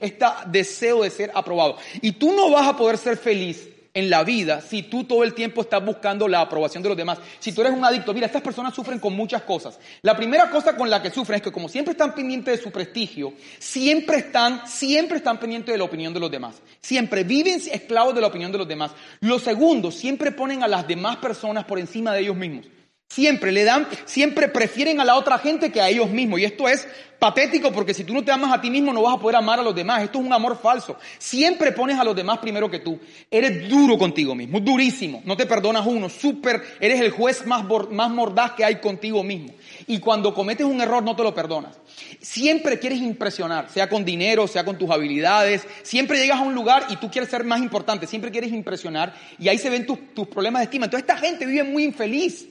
[0.00, 1.76] este deseo de ser aprobado.
[2.00, 5.34] Y tú no vas a poder ser feliz en la vida si tú todo el
[5.34, 7.18] tiempo estás buscando la aprobación de los demás.
[7.38, 9.78] Si tú eres un adicto, mira, estas personas sufren con muchas cosas.
[10.02, 12.70] La primera cosa con la que sufren es que como siempre están pendientes de su
[12.70, 16.56] prestigio, siempre están, siempre están pendientes de la opinión de los demás.
[16.80, 18.92] Siempre viven esclavos de la opinión de los demás.
[19.20, 22.66] Lo segundo, siempre ponen a las demás personas por encima de ellos mismos.
[23.10, 26.38] Siempre le dan, siempre prefieren a la otra gente que a ellos mismos.
[26.38, 26.86] Y esto es
[27.18, 29.58] patético porque si tú no te amas a ti mismo no vas a poder amar
[29.58, 30.04] a los demás.
[30.04, 30.96] Esto es un amor falso.
[31.18, 33.00] Siempre pones a los demás primero que tú.
[33.28, 35.22] Eres duro contigo mismo, durísimo.
[35.24, 39.54] No te perdonas uno, súper, eres el juez más, más mordaz que hay contigo mismo.
[39.88, 41.76] Y cuando cometes un error no te lo perdonas.
[42.20, 45.66] Siempre quieres impresionar, sea con dinero, sea con tus habilidades.
[45.82, 48.06] Siempre llegas a un lugar y tú quieres ser más importante.
[48.06, 50.84] Siempre quieres impresionar y ahí se ven tus, tus problemas de estima.
[50.84, 52.46] Entonces esta gente vive muy infeliz.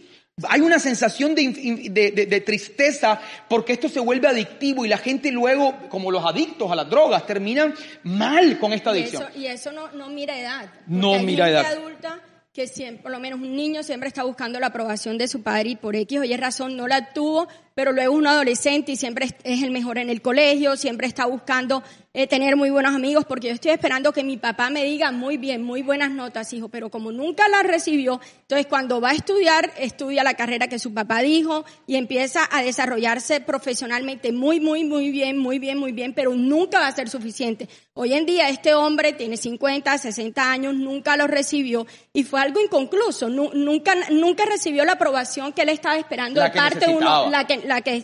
[0.48, 6.12] Hay una sensación de, tristeza porque esto se vuelve adictivo y la gente luego, como
[6.12, 7.74] los adictos a las drogas, terminan
[8.04, 9.26] mal con esta adicción.
[9.36, 10.72] Y eso, no, mira edad.
[10.88, 11.66] No mira edad.
[11.66, 12.22] adulta
[12.54, 15.70] que siempre, por lo menos un niño siempre está buscando la aprobación de su padre
[15.70, 19.30] y por X o Y razón no la tuvo, pero luego un adolescente y siempre
[19.44, 21.84] es el mejor en el colegio, siempre está buscando
[22.22, 25.38] eh, tener muy buenos amigos, porque yo estoy esperando que mi papá me diga muy
[25.38, 29.72] bien, muy buenas notas, hijo, pero como nunca las recibió, entonces cuando va a estudiar,
[29.78, 35.12] estudia la carrera que su papá dijo y empieza a desarrollarse profesionalmente muy, muy, muy
[35.12, 37.70] bien, muy bien, muy bien, pero nunca va a ser suficiente.
[37.94, 42.60] Hoy en día este hombre tiene 50, 60 años, nunca lo recibió y fue algo
[42.60, 47.48] inconcluso, nunca, nunca recibió la aprobación que él estaba esperando de parte de uno, la
[47.48, 48.04] que, la que,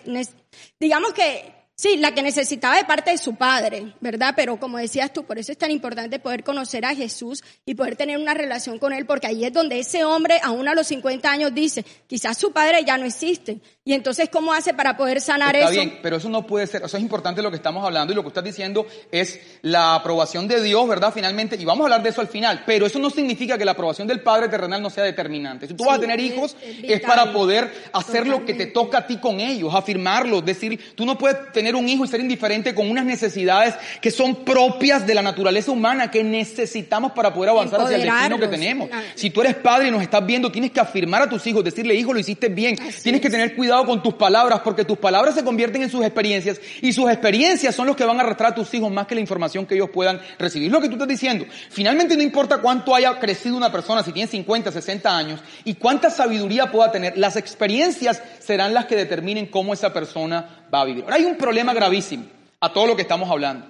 [0.80, 4.34] digamos que Sí, la que necesitaba de parte de su padre, ¿verdad?
[4.34, 7.98] Pero como decías tú, por eso es tan importante poder conocer a Jesús y poder
[7.98, 11.30] tener una relación con Él, porque ahí es donde ese hombre, aún a los 50
[11.30, 13.60] años, dice, quizás su padre ya no existe.
[13.84, 15.82] Y entonces, ¿cómo hace para poder sanar Está eso?
[15.82, 18.22] bien, pero eso no puede ser, eso es importante lo que estamos hablando y lo
[18.22, 21.12] que estás diciendo es la aprobación de Dios, ¿verdad?
[21.14, 23.72] Finalmente, y vamos a hablar de eso al final, pero eso no significa que la
[23.72, 25.68] aprobación del Padre terrenal no sea determinante.
[25.68, 29.08] Si tú vas a tener hijos, es, para poder hacer lo que te toca a
[29.08, 32.76] ti con ellos, afirmarlos, decir, tú no puedes tener tener un hijo y ser indiferente
[32.76, 37.82] con unas necesidades que son propias de la naturaleza humana que necesitamos para poder avanzar
[37.82, 38.88] hacia el destino que tenemos.
[39.16, 41.96] Si tú eres padre y nos estás viendo, tienes que afirmar a tus hijos, decirle,
[41.96, 42.78] hijo, lo hiciste bien.
[43.02, 46.62] tienes que tener cuidado con tus palabras porque tus palabras se convierten en sus experiencias
[46.84, 49.22] y sus experiencias son los que van a arrastrar a tus hijos más que la
[49.22, 50.72] información que ellos puedan recibir.
[50.72, 51.46] Lo que tú estás diciendo.
[51.72, 56.12] Finalmente no importa cuánto haya crecido una persona, si tiene 50, 60 años y cuánta
[56.12, 61.04] sabiduría pueda tener, las experiencias serán las que determinen cómo esa persona va a vivir.
[61.04, 62.26] Ahora hay un problema gravísimo
[62.60, 63.68] a todo lo que estamos hablando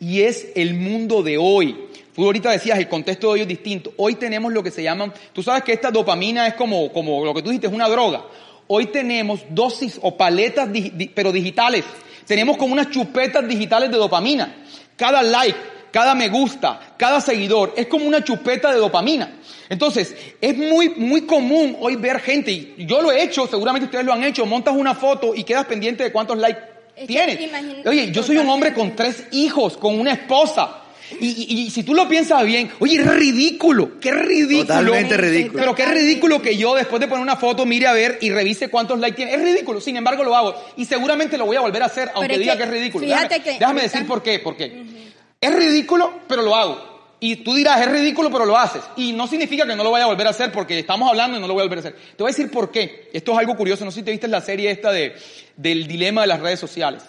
[0.00, 1.76] y es el mundo de hoy.
[2.14, 3.92] Tú ahorita decías, el contexto de hoy es distinto.
[3.96, 7.34] Hoy tenemos lo que se llaman, tú sabes que esta dopamina es como, como lo
[7.34, 8.24] que tú dijiste, es una droga.
[8.68, 10.68] Hoy tenemos dosis o paletas,
[11.14, 11.84] pero digitales.
[12.26, 14.56] Tenemos como unas chupetas digitales de dopamina.
[14.96, 15.58] Cada like,
[15.96, 19.38] cada me gusta, cada seguidor es como una chupeta de dopamina.
[19.70, 24.04] Entonces, es muy, muy común hoy ver gente, y yo lo he hecho, seguramente ustedes
[24.04, 26.60] lo han hecho, montas una foto y quedas pendiente de cuántos likes
[27.06, 27.38] tienes.
[27.86, 30.82] Oye, yo soy un hombre con tres hijos, con una esposa.
[31.18, 34.66] Y, si tú lo piensas bien, oye, es ridículo, qué ridículo.
[34.66, 35.58] Totalmente ridículo.
[35.58, 38.68] Pero qué ridículo que yo después de poner una foto mire a ver y revise
[38.68, 39.32] cuántos likes tiene.
[39.32, 40.62] Es ridículo, sin embargo lo hago.
[40.76, 43.06] Y seguramente lo voy a volver a hacer, aunque diga que, es ridículo.
[43.06, 44.95] Déjame, déjame decir por qué, por qué.
[45.40, 46.96] Es ridículo, pero lo hago.
[47.18, 48.82] Y tú dirás, es ridículo, pero lo haces.
[48.96, 51.40] Y no significa que no lo vaya a volver a hacer porque estamos hablando y
[51.40, 51.94] no lo voy a volver a hacer.
[51.94, 53.10] Te voy a decir por qué.
[53.12, 53.84] Esto es algo curioso.
[53.84, 55.16] No sé si te viste la serie esta de,
[55.56, 57.02] del dilema de las redes sociales.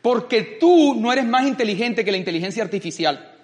[0.00, 3.36] Porque tú no eres más inteligente que la inteligencia artificial.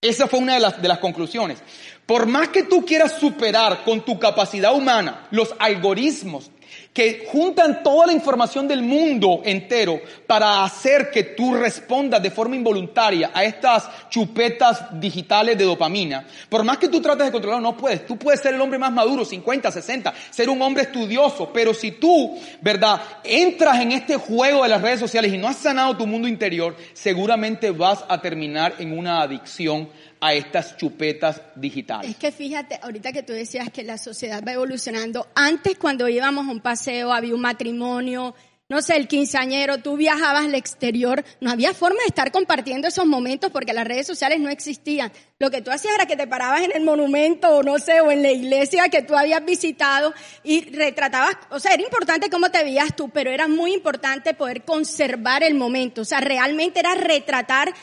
[0.00, 1.62] Esa fue una de las, de las conclusiones.
[2.06, 6.50] Por más que tú quieras superar con tu capacidad humana los algoritmos
[6.92, 12.54] que juntan toda la información del mundo entero para hacer que tú respondas de forma
[12.54, 16.26] involuntaria a estas chupetas digitales de dopamina.
[16.50, 18.06] Por más que tú trates de controlarlo, no puedes.
[18.06, 21.92] Tú puedes ser el hombre más maduro, 50, 60, ser un hombre estudioso, pero si
[21.92, 26.06] tú, ¿verdad?, entras en este juego de las redes sociales y no has sanado tu
[26.06, 29.88] mundo interior, seguramente vas a terminar en una adicción
[30.22, 32.12] a estas chupetas digitales.
[32.12, 36.46] Es que fíjate, ahorita que tú decías que la sociedad va evolucionando, antes cuando íbamos
[36.46, 38.32] a un paseo, había un matrimonio,
[38.68, 43.04] no sé, el quinceañero, tú viajabas al exterior, no había forma de estar compartiendo esos
[43.04, 45.12] momentos porque las redes sociales no existían.
[45.40, 48.12] Lo que tú hacías era que te parabas en el monumento o no sé, o
[48.12, 52.62] en la iglesia que tú habías visitado y retratabas, o sea, era importante cómo te
[52.62, 57.74] veías tú, pero era muy importante poder conservar el momento, o sea, realmente era retratar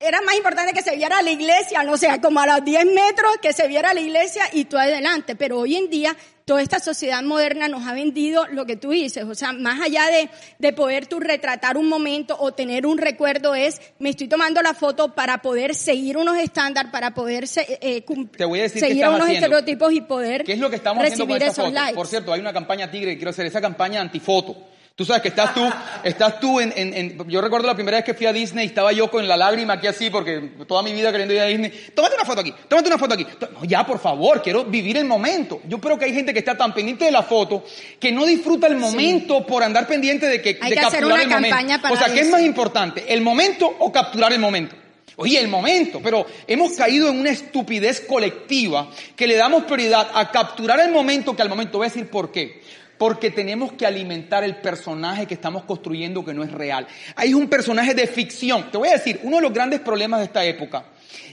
[0.00, 3.36] era más importante que se viera la iglesia, no sé, como a los 10 metros
[3.42, 5.34] que se viera la iglesia y tú adelante.
[5.34, 9.24] Pero hoy en día, toda esta sociedad moderna nos ha vendido lo que tú dices.
[9.24, 10.30] O sea, más allá de,
[10.60, 14.72] de poder tú retratar un momento o tener un recuerdo es, me estoy tomando la
[14.72, 18.04] foto para poder seguir unos estándares, para poder eh,
[18.36, 21.26] Te voy a decir seguir unos estereotipos y poder ¿Qué es lo que estamos haciendo
[21.26, 21.72] con foto?
[21.96, 25.28] Por cierto, hay una campaña tigre que quiero hacer, esa campaña antifoto Tú sabes que
[25.28, 25.62] estás tú,
[26.02, 28.90] estás tú en, en, en- yo recuerdo la primera vez que fui a Disney, estaba
[28.90, 31.70] yo con la lágrima aquí así, porque toda mi vida queriendo ir a Disney.
[31.94, 33.24] Tómate una foto aquí, tómate una foto aquí.
[33.52, 35.60] No, ya, por favor, quiero vivir el momento.
[35.68, 37.62] Yo creo que hay gente que está tan pendiente de la foto
[38.00, 41.12] que no disfruta el momento por andar pendiente de que, Hay de que hacer capturar
[41.14, 41.48] una el momento.
[41.56, 44.74] campaña para o sea, ¿qué es más importante, el momento o capturar el momento?
[45.14, 50.28] Oye, el momento, pero hemos caído en una estupidez colectiva que le damos prioridad a
[50.32, 51.78] capturar el momento que al momento.
[51.78, 52.60] Voy a decir por qué.
[52.98, 56.86] Porque tenemos que alimentar el personaje que estamos construyendo que no es real.
[57.14, 58.70] Ahí es un personaje de ficción.
[58.70, 60.86] Te voy a decir, uno de los grandes problemas de esta época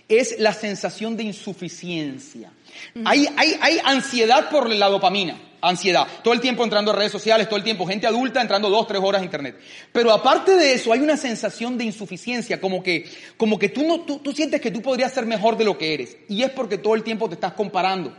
[0.08, 2.51] es la sensación de insuficiencia.
[3.04, 5.41] Hay, hay, hay ansiedad por la dopamina.
[5.62, 6.06] Ansiedad.
[6.23, 9.01] Todo el tiempo entrando a redes sociales, todo el tiempo gente adulta entrando dos, tres
[9.04, 9.60] horas a internet.
[9.91, 14.01] Pero aparte de eso, hay una sensación de insuficiencia, como que, como que tú no,
[14.01, 16.17] tú, tú sientes que tú podrías ser mejor de lo que eres.
[16.30, 18.15] Y es porque todo el tiempo te estás comparando.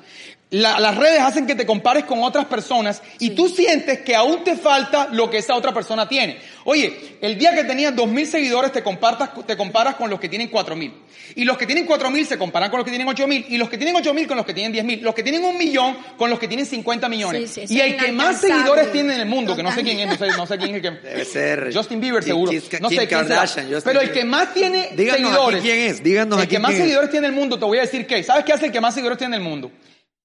[0.51, 4.45] La- las redes hacen que te compares con otras personas y tú sientes que aún
[4.45, 6.39] te falta lo que esa otra persona tiene.
[6.65, 10.29] Oye, el día que tenías dos mil seguidores te, compartas, te comparas con los que
[10.29, 10.93] tienen cuatro mil.
[11.35, 13.45] Y los que tienen cuatro mil se comparan con los que tienen ocho mil.
[13.49, 15.03] Y los que tienen ocho mil con los que tienen diez mil.
[15.03, 17.51] Los que tienen un millón con los que tienen 50 millones.
[17.51, 19.83] Sí, sí, eso y el que más seguidores tiene en el mundo, que no sé
[19.83, 20.91] quién es, no sé, no sé quién es el que...
[21.09, 22.53] Debe ser Justin Bieber seguro.
[22.53, 23.35] Kim- no sé Kim quién será.
[23.41, 25.63] Kardashian, Justin Pero el que más tiene Díganos aquí seguidores.
[25.63, 26.87] quién es, díganos el aquí que más quién es.
[26.87, 28.23] seguidores tiene en el mundo, te voy a decir qué.
[28.23, 29.73] ¿Sabes qué hace el que más seguidores tiene en el mundo?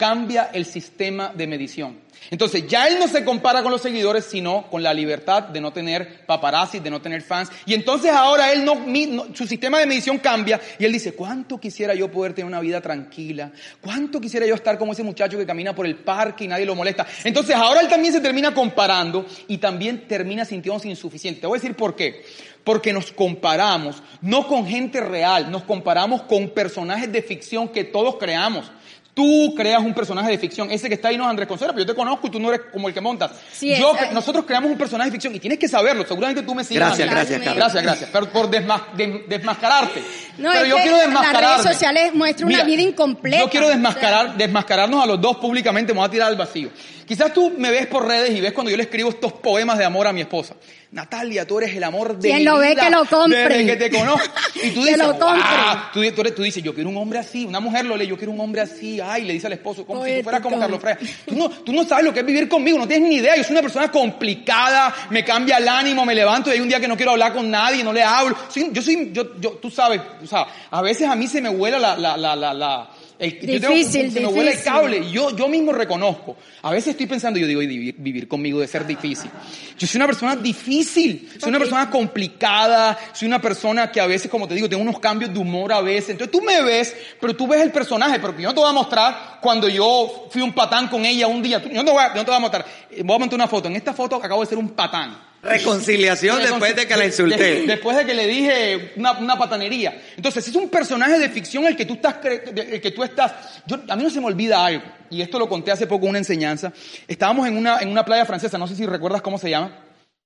[0.02, 2.00] Cambia el sistema de medición.
[2.32, 5.72] Entonces, ya él no se compara con los seguidores, sino con la libertad de no
[5.72, 7.52] tener paparazzi, de no tener fans.
[7.68, 11.94] Y entonces ahora él no, su sistema de medición cambia y él dice, ¿cuánto quisiera
[11.94, 13.52] yo poder tener una vida tranquila?
[13.80, 16.74] ¿Cuánto quisiera yo estar como ese muchacho que camina por el parque y nadie lo
[16.74, 17.06] molesta?
[17.24, 21.42] Entonces ahora él también se termina comparando y también termina sintiéndose insuficiente.
[21.42, 22.26] Te voy a decir por qué.
[22.64, 28.16] Porque nos comparamos no con gente real, nos comparamos con personajes de ficción que todos
[28.18, 28.72] creamos.
[29.14, 30.72] Tú creas un personaje de ficción.
[30.72, 32.48] Ese que está ahí no es Andrés Consuelo, pero yo te conozco y tú no
[32.48, 33.32] eres como el que montas.
[33.52, 36.06] Sí, yo, es- nosotros creamos un personaje de ficción y tienes que saberlo.
[36.08, 36.80] Seguramente tú me sigues.
[36.82, 37.56] Gracias, gracias, Carlos.
[37.58, 38.10] Gracias, gracias.
[38.14, 40.02] Pero por desma- de- desmascararte.
[40.38, 41.58] No, pero es yo que quiero las desmascararme.
[41.58, 43.40] redes sociales muestran una vida incompleta.
[43.44, 46.70] Yo quiero desmascarar, desmascararnos a los dos públicamente, me voy a tirar al vacío.
[47.12, 49.84] Quizás tú me ves por redes y ves cuando yo le escribo estos poemas de
[49.84, 50.56] amor a mi esposa.
[50.94, 53.50] Natalia, tú eres el amor de Quien lo ve, que lo compre.
[53.50, 54.26] Desde que te conozco.
[54.64, 55.42] Y tú Que dices, lo compre.
[55.44, 55.76] "Wow".
[55.92, 57.44] Tú, tú tú dices, yo quiero un hombre así.
[57.44, 59.02] Una mujer lo lee, yo quiero un hombre así.
[59.02, 60.58] Ay, le dice al esposo, como si tú fueras como.
[60.58, 61.00] Carlos Freya.
[61.26, 63.36] Tú no, tú no sabes lo que es vivir conmigo, no tienes ni idea.
[63.36, 66.80] Yo soy una persona complicada, me cambia el ánimo, me levanto y hay un día
[66.80, 68.38] que no quiero hablar con nadie, no le hablo.
[68.48, 71.50] Soy- yo soy, yo, yo, tú sabes, o sea, a veces a mí se me
[71.50, 72.90] vuela la, la, la, la, la-
[73.22, 74.72] el, yo tengo- Difícil, se me vuela el difícil.
[74.74, 76.36] cable yo, yo mismo reconozco.
[76.64, 79.30] A veces estoy pensando, yo digo, "Ay, vivir, vivir conmigo debe ser difícil.
[79.78, 84.30] Yo soy una persona difícil, soy una persona complicada, soy una persona que a veces,
[84.30, 86.10] como te digo, tengo unos cambios de humor a veces.
[86.12, 88.74] Entonces tú me ves, pero tú ves el personaje, porque yo no te voy a
[88.74, 91.62] mostrar cuando yo fui un patán con ella un día.
[91.64, 92.66] Yo no te voy a, yo no te voy a mostrar.
[92.90, 93.68] Eh, Voy a montar una foto.
[93.68, 95.31] En esta foto acabo de ser un patán.
[95.44, 97.66] Reconciliación después de que la De- insulté.
[97.66, 100.00] después de que le dije una, una patanería.
[100.16, 103.62] Entonces, es un personaje de ficción el que tú estás, el que tú estás.
[103.66, 106.10] Yo, a mí no se me olvida algo, y esto lo conté hace poco en
[106.12, 106.72] una enseñanza.
[107.08, 109.76] Estábamos en una, en una playa francesa, no sé si recuerdas cómo se llama.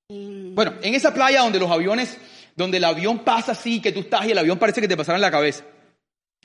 [0.09, 2.17] Bueno, en esa playa donde los aviones,
[2.55, 5.17] donde el avión pasa así, que tú estás y el avión parece que te pasara
[5.17, 5.63] en la cabeza.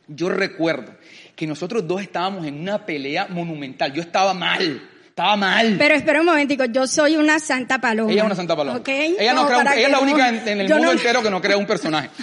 [0.07, 0.95] Yo recuerdo
[1.37, 3.93] que nosotros dos estábamos en una pelea monumental.
[3.93, 4.81] Yo estaba mal,
[5.21, 5.77] estaba mal.
[5.79, 8.11] Pero espera un momentico, yo soy una santa paloma.
[8.11, 8.79] Ella es una santa paloma.
[8.79, 8.89] ¿Ok?
[8.89, 10.75] Ella, no Como crea un- para ella es la no- única en, en el yo
[10.77, 12.11] mundo no- entero que no crea un personaje.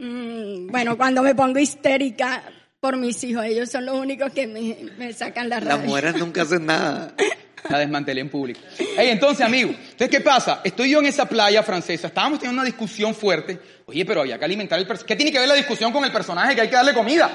[0.00, 2.42] Mm, Bueno, cuando me pongo histérica
[2.78, 5.86] por mis hijos, ellos son los únicos que me, me sacan la Las rabia.
[5.88, 7.14] mujeres nunca hacen nada.
[7.68, 8.60] La desmantelé en público.
[8.96, 10.60] Ey, entonces, amigo, entonces, ¿qué pasa?
[10.62, 13.58] Estoy yo en esa playa francesa, estábamos teniendo una discusión fuerte.
[13.86, 15.08] Oye, pero había que alimentar el personaje.
[15.08, 17.28] ¿Qué tiene que ver la discusión con el personaje que hay que darle comida?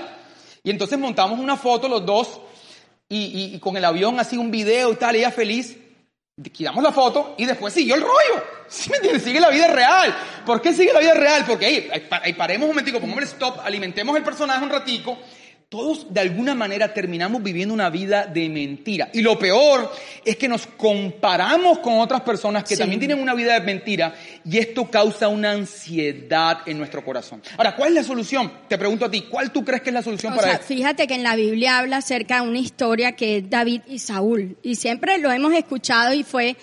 [0.64, 2.40] Y entonces montamos una foto los dos
[3.10, 5.78] y, y- y con el avión así un video y tal, ella feliz.
[6.52, 8.44] Quitamos la foto y después siguió el rollo.
[8.68, 9.24] ¿Sí me entiendes?
[9.24, 10.16] Sigue la vida real.
[10.46, 11.46] ¿Por qué sigue la vida real?
[11.48, 15.18] Porque ahí, ahí paremos un momentico, pongámosle stop, alimentemos el personaje un ratico.
[15.74, 19.10] Todos de alguna manera terminamos viviendo una vida de mentira.
[19.12, 19.92] Y lo peor
[20.24, 22.80] es que nos comparamos con otras personas que Sí.
[22.80, 24.14] también tienen una vida de mentira
[24.46, 27.42] y esto causa una ansiedad en nuestro corazón.
[27.58, 28.52] Ahora, ¿cuál es la solución?
[28.68, 30.68] Te pregunto a ti, ¿cuál tú crees que es la solución O para sea, esto?
[30.68, 34.56] fíjate que en la Biblia habla acerca de una historia que es David y Saúl.
[34.62, 36.56] Y siempre lo hemos escuchado y fue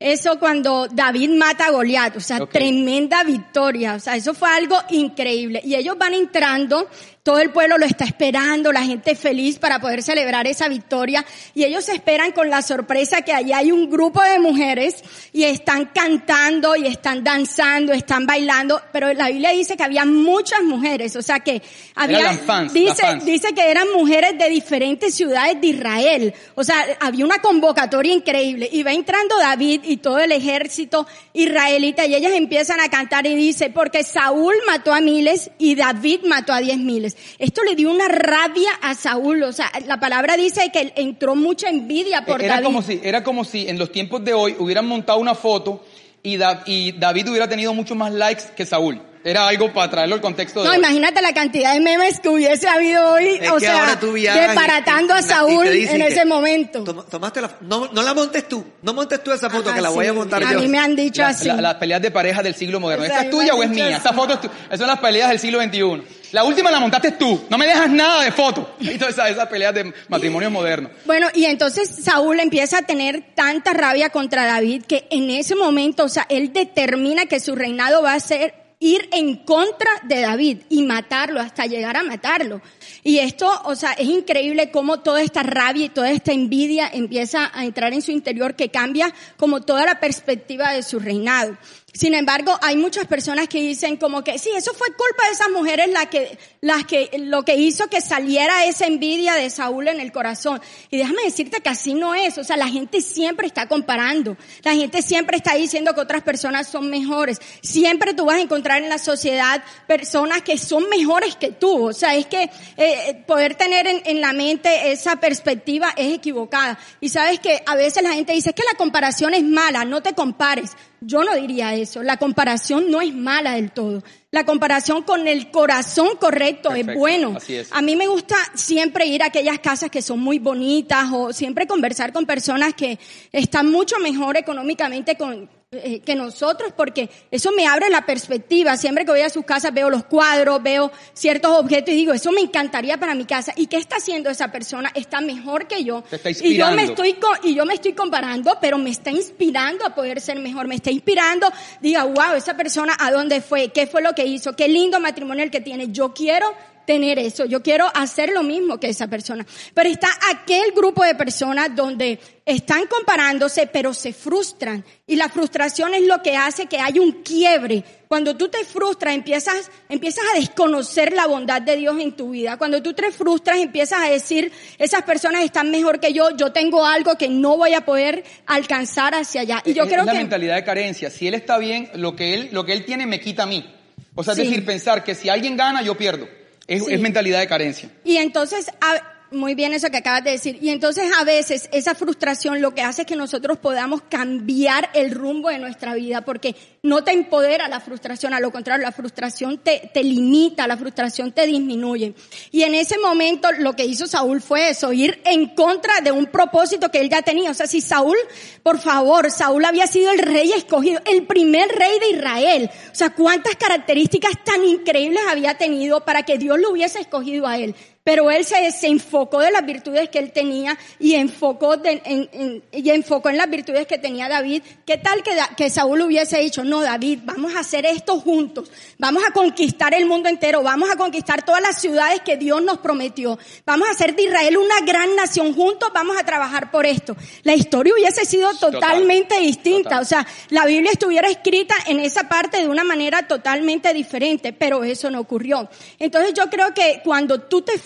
[0.00, 2.16] eso cuando David mata a Goliat.
[2.16, 3.94] O sea, tremenda victoria.
[3.94, 5.60] O sea, eso fue algo increíble.
[5.64, 6.88] Y ellos van entrando
[7.26, 11.64] todo el pueblo lo está esperando, la gente feliz para poder celebrar esa victoria y
[11.64, 16.76] ellos esperan con la sorpresa que allí hay un grupo de mujeres y están cantando
[16.76, 21.40] y están danzando, están bailando, pero la Biblia dice que había muchas mujeres, o sea
[21.40, 21.62] que
[21.96, 23.24] había, fans, dice, fans.
[23.24, 28.68] dice que eran mujeres de diferentes ciudades de Israel, o sea, había una convocatoria increíble
[28.70, 33.34] y va entrando David y todo el ejército israelita y ellas empiezan a cantar y
[33.34, 37.15] dice, porque Saúl mató a miles y David mató a diez miles.
[37.38, 41.68] Esto le dio una rabia a Saúl, o sea, la palabra dice que entró mucha
[41.68, 42.64] envidia por era David.
[42.66, 45.84] como si era como si en los tiempos de hoy hubieran montado una foto
[46.22, 49.00] y, Da- y David hubiera tenido muchos más likes que Saúl.
[49.28, 50.78] Era algo para traerlo al contexto de No, hoy.
[50.78, 54.12] imagínate la cantidad de memes que hubiese habido hoy, Es o que sea, ahora tú
[54.12, 56.84] viajas desbaratando y- a Saúl en ese momento.
[56.84, 59.82] Toma- Tomaste la, no, no la montes tú, no montes tú esa foto Ajá, que
[59.82, 60.14] la voy a sí.
[60.16, 60.60] montar A yo.
[60.60, 61.48] mí me han dicho La- así.
[61.48, 63.02] la- las peleas de pareja del siglo moderno.
[63.04, 63.86] O sea, ¿Esta a es tuya o es mía?
[63.86, 63.94] así.
[63.94, 66.02] Esta foto es tu- Esas son las peleas del siglo XXI.
[66.30, 67.46] La última la montaste tú.
[67.50, 68.76] No me dejas nada de foto.
[68.80, 70.90] Y todas esas, esas peleas de matrimonio moderno.
[71.04, 76.04] Bueno, y entonces Saúl empieza a tener tanta rabia contra David que en ese momento,
[76.04, 80.58] o sea, él determina que su reinado va a ser ir en contra de David
[80.68, 82.60] y matarlo hasta llegar a matarlo.
[83.02, 87.50] Y esto, o sea, es increíble cómo toda esta rabia y toda esta envidia empieza
[87.54, 91.56] a entrar en su interior que cambia como toda la perspectiva de su reinado.
[91.96, 95.48] Sin embargo, hay muchas personas que dicen como que sí, eso fue culpa de esas
[95.48, 100.00] mujeres la que, las que, lo que hizo que saliera esa envidia de Saúl en
[100.00, 100.60] el corazón.
[100.90, 102.36] Y déjame decirte que así no es.
[102.36, 104.36] O sea, la gente siempre está comparando.
[104.62, 107.40] La gente siempre está diciendo que otras personas son mejores.
[107.62, 111.88] Siempre tú vas a encontrar en la sociedad personas que son mejores que tú.
[111.88, 116.78] O sea, es que eh, poder tener en, en la mente esa perspectiva es equivocada.
[117.00, 120.02] Y sabes que a veces la gente dice "Es que la comparación es mala, no
[120.02, 120.72] te compares.
[121.06, 122.02] Yo no diría eso.
[122.02, 124.02] La comparación no es mala del todo.
[124.32, 127.34] La comparación con el corazón correcto es bueno.
[127.36, 127.72] así es.
[127.72, 131.68] A mí me gusta siempre ir a aquellas casas que son muy bonitas o siempre
[131.68, 132.98] conversar con personas que
[133.30, 138.76] están mucho mejor económicamente con, eh, que nosotros porque eso me abre la perspectiva.
[138.76, 142.30] Siempre que voy a sus casas veo los cuadros, veo ciertos objetos y digo, eso
[142.30, 143.52] me encantaría para mi casa.
[143.56, 144.92] ¿Y qué está haciendo esa persona?
[144.94, 146.02] Está mejor que yo.
[146.02, 149.84] Te está y yo me estoy y yo me estoy comparando, pero me está inspirando
[149.84, 153.88] a poder ser mejor, me está inspirando, diga, wow, esa persona a dónde fue, qué
[153.88, 156.54] fue lo que hizo, qué lindo matrimonio el que tiene, yo quiero
[156.86, 159.44] tener eso, yo quiero hacer lo mismo que esa persona.
[159.74, 164.84] Pero está aquel grupo de personas donde están comparándose, pero se frustran.
[165.06, 167.84] Y la frustración es lo que hace que haya un quiebre.
[168.08, 172.56] Cuando tú te frustras, empiezas, empiezas a desconocer la bondad de Dios en tu vida.
[172.56, 176.86] Cuando tú te frustras, empiezas a decir, esas personas están mejor que yo, yo tengo
[176.86, 179.62] algo que no voy a poder alcanzar hacia allá.
[179.64, 180.18] Y yo es, creo es la que...
[180.18, 181.10] mentalidad de carencia.
[181.10, 183.72] Si él está bien, lo que él, lo que él tiene me quita a mí.
[184.14, 184.42] O sea, Sí.
[184.42, 186.28] es decir, pensar que si alguien gana, yo pierdo.
[186.68, 186.94] Es, Sí.
[186.94, 187.88] es mentalidad de carencia.
[188.04, 190.58] Y entonces, a- muy bien eso que acabas de decir.
[190.60, 195.10] Y entonces a veces esa frustración lo que hace es que nosotros podamos cambiar el
[195.10, 199.58] rumbo de nuestra vida porque no te empodera la frustración, a lo contrario, la frustración
[199.58, 202.14] te, te limita, la frustración te disminuye.
[202.52, 206.26] Y en ese momento lo que hizo Saúl fue eso, ir en contra de un
[206.26, 207.50] propósito que él ya tenía.
[207.50, 208.16] O sea, si Saúl,
[208.62, 212.70] por favor, Saúl había sido el rey escogido, el primer rey de Israel.
[212.92, 217.58] O sea, cuántas características tan increíbles había tenido para que Dios lo hubiese escogido a
[217.58, 217.74] él.
[218.06, 222.28] Pero él se, se enfocó de las virtudes que él tenía y enfocó, de- en,
[222.32, 224.62] en- y enfocó en las virtudes que tenía David.
[224.86, 229.24] ¿Qué tal que, que Saúl hubiese dicho, no, David, vamos a hacer esto juntos, vamos
[229.28, 233.40] a conquistar el mundo entero, vamos a conquistar todas las ciudades que Dios nos prometió,
[233.64, 237.16] vamos a hacer de Israel una gran nación juntos, vamos a trabajar por esto.
[237.42, 238.74] La historia hubiese sido Total.
[238.74, 240.02] totalmente distinta, Total.
[240.02, 244.84] o sea, la Biblia estuviera escrita en esa parte de una manera totalmente diferente, pero
[244.84, 245.68] eso no ocurrió.
[245.98, 247.78] Entonces yo creo que cuando tú te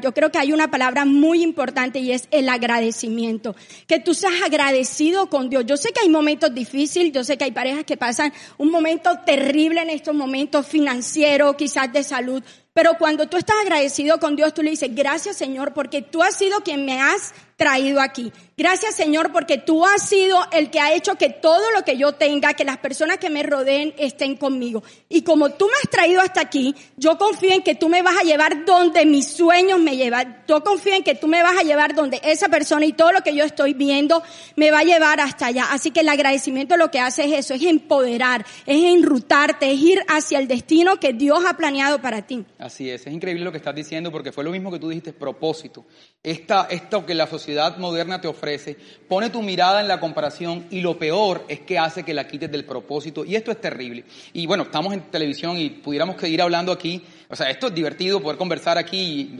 [0.00, 3.54] yo creo que hay una palabra muy importante y es el agradecimiento.
[3.86, 5.64] Que tú seas agradecido con Dios.
[5.66, 9.10] Yo sé que hay momentos difíciles, yo sé que hay parejas que pasan un momento
[9.26, 12.42] terrible en estos momentos financieros, quizás de salud,
[12.74, 16.34] pero cuando tú estás agradecido con Dios, tú le dices, gracias Señor, porque tú has
[16.36, 18.32] sido quien me has traído aquí.
[18.56, 22.12] Gracias Señor, porque tú has sido el que ha hecho que todo lo que yo
[22.12, 24.82] tenga, que las personas que me rodeen estén conmigo.
[25.08, 28.16] Y como tú me has traído hasta aquí, yo confío en que tú me vas
[28.18, 30.44] a llevar donde mis sueños me llevan.
[30.46, 33.22] Yo confío en que tú me vas a llevar donde esa persona y todo lo
[33.22, 34.22] que yo estoy viendo
[34.56, 35.66] me va a llevar hasta allá.
[35.70, 40.04] Así que el agradecimiento lo que hace es eso, es empoderar, es enrutarte, es ir
[40.08, 42.44] hacia el destino que Dios ha planeado para ti.
[42.58, 45.12] Así es, es increíble lo que estás diciendo porque fue lo mismo que tú dijiste,
[45.12, 45.84] propósito.
[46.22, 47.41] Esta, esto que la sociedad
[47.78, 48.76] moderna te ofrece,
[49.08, 52.50] pone tu mirada en la comparación y lo peor es que hace que la quites
[52.50, 54.04] del propósito y esto es terrible.
[54.32, 58.20] Y bueno, estamos en televisión y pudiéramos seguir hablando aquí, O sea, esto es divertido
[58.20, 59.34] poder conversar aquí,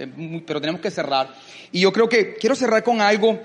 [0.46, 1.34] pero tenemos que cerrar.
[1.70, 3.40] Y yo creo que quiero cerrar con algo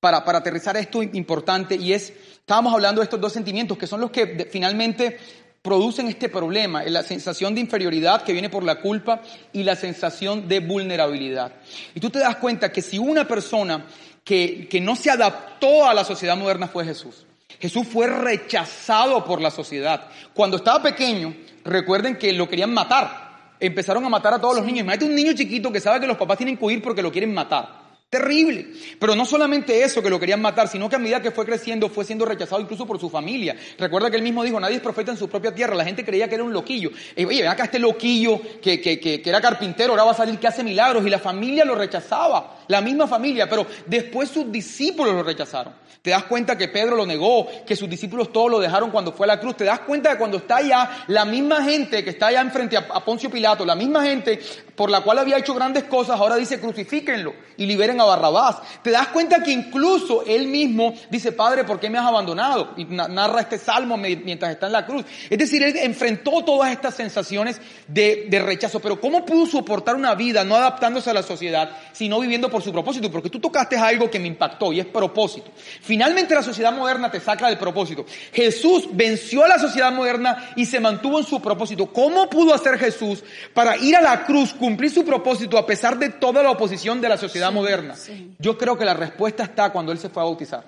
[0.00, 4.00] para, para aterrizar esto importante y es, estábamos hablando de estos dos sentimientos que son
[4.00, 5.16] los que finalmente
[5.64, 10.46] producen este problema, la sensación de inferioridad que viene por la culpa y la sensación
[10.46, 11.52] de vulnerabilidad.
[11.94, 13.86] Y tú te das cuenta que si una persona
[14.22, 17.24] que, que no se adaptó a la sociedad moderna fue Jesús,
[17.58, 20.06] Jesús fue rechazado por la sociedad.
[20.34, 21.34] Cuando estaba pequeño,
[21.64, 23.54] recuerden que lo querían matar.
[23.58, 24.80] Empezaron a matar a todos los niños.
[24.80, 27.32] Imagínate un niño chiquito que sabe que los papás tienen que huir porque lo quieren
[27.32, 27.83] matar.
[28.14, 28.68] Terrible.
[29.00, 31.88] Pero no solamente eso que lo querían matar, sino que a medida que fue creciendo
[31.88, 33.56] fue siendo rechazado incluso por su familia.
[33.76, 35.74] Recuerda que él mismo dijo, nadie es profeta en su propia tierra.
[35.74, 36.90] La gente creía que era un loquillo.
[37.16, 40.46] oye, ven acá este loquillo que, que, que, era carpintero, ahora va a salir que
[40.46, 41.04] hace milagros.
[41.04, 42.58] Y la familia lo rechazaba.
[42.68, 43.50] La misma familia.
[43.50, 45.72] Pero después sus discípulos lo rechazaron.
[46.00, 49.26] Te das cuenta que Pedro lo negó, que sus discípulos todos lo dejaron cuando fue
[49.26, 49.56] a la cruz.
[49.56, 53.04] Te das cuenta que cuando está allá, la misma gente que está allá enfrente a
[53.04, 54.38] Poncio Pilato, la misma gente
[54.76, 58.56] por la cual había hecho grandes cosas, ahora dice crucifíquenlo y liberen a Barrabás.
[58.82, 62.74] Te das cuenta que incluso él mismo dice, Padre, ¿por qué me has abandonado?
[62.76, 65.04] Y narra este salmo mientras está en la cruz.
[65.30, 70.14] Es decir, él enfrentó todas estas sensaciones de, de rechazo, pero ¿cómo pudo soportar una
[70.14, 73.10] vida no adaptándose a la sociedad, sino viviendo por su propósito?
[73.10, 75.50] Porque tú tocaste algo que me impactó y es propósito.
[75.82, 78.04] Finalmente la sociedad moderna te saca del propósito.
[78.32, 81.86] Jesús venció a la sociedad moderna y se mantuvo en su propósito.
[81.86, 83.22] ¿Cómo pudo hacer Jesús
[83.52, 87.10] para ir a la cruz cumplir su propósito a pesar de toda la oposición de
[87.10, 87.94] la sociedad moderna?
[88.38, 90.64] Yo creo que la respuesta está cuando Él se fue a bautizar.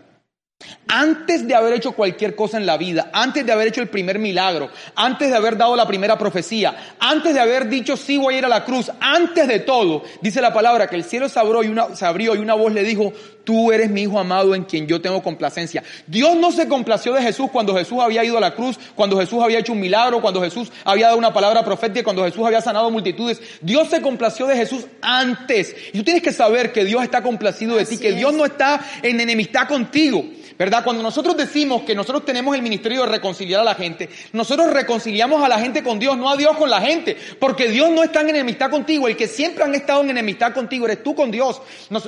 [0.88, 4.20] Antes de haber hecho cualquier cosa en la vida, antes de haber hecho el primer
[4.20, 8.38] milagro, antes de haber dado la primera profecía, antes de haber dicho sí voy a
[8.38, 11.64] ir a la cruz, antes de todo, dice la palabra que el cielo se abrió
[11.64, 13.12] y una, se abrió y una voz le dijo,
[13.46, 15.82] tú eres mi hijo amado en quien yo tengo complacencia.
[16.06, 19.42] Dios no se complació de Jesús cuando Jesús había ido a la cruz, cuando Jesús
[19.42, 22.90] había hecho un milagro, cuando Jesús había dado una palabra profética, cuando Jesús había sanado
[22.90, 23.40] multitudes.
[23.60, 25.74] Dios se complació de Jesús antes.
[25.92, 28.80] Y tú tienes que saber que Dios está complacido de ti, que Dios no está
[29.02, 30.24] en enemistad contigo.
[30.58, 30.84] ¿Verdad?
[30.84, 35.42] Cuando nosotros decimos que nosotros tenemos el ministerio de reconciliar a la gente, nosotros reconciliamos
[35.42, 38.22] a la gente con Dios, no a Dios con la gente, porque Dios no está
[38.22, 41.60] en enemistad contigo, el que siempre han estado en enemistad contigo eres tú con Dios.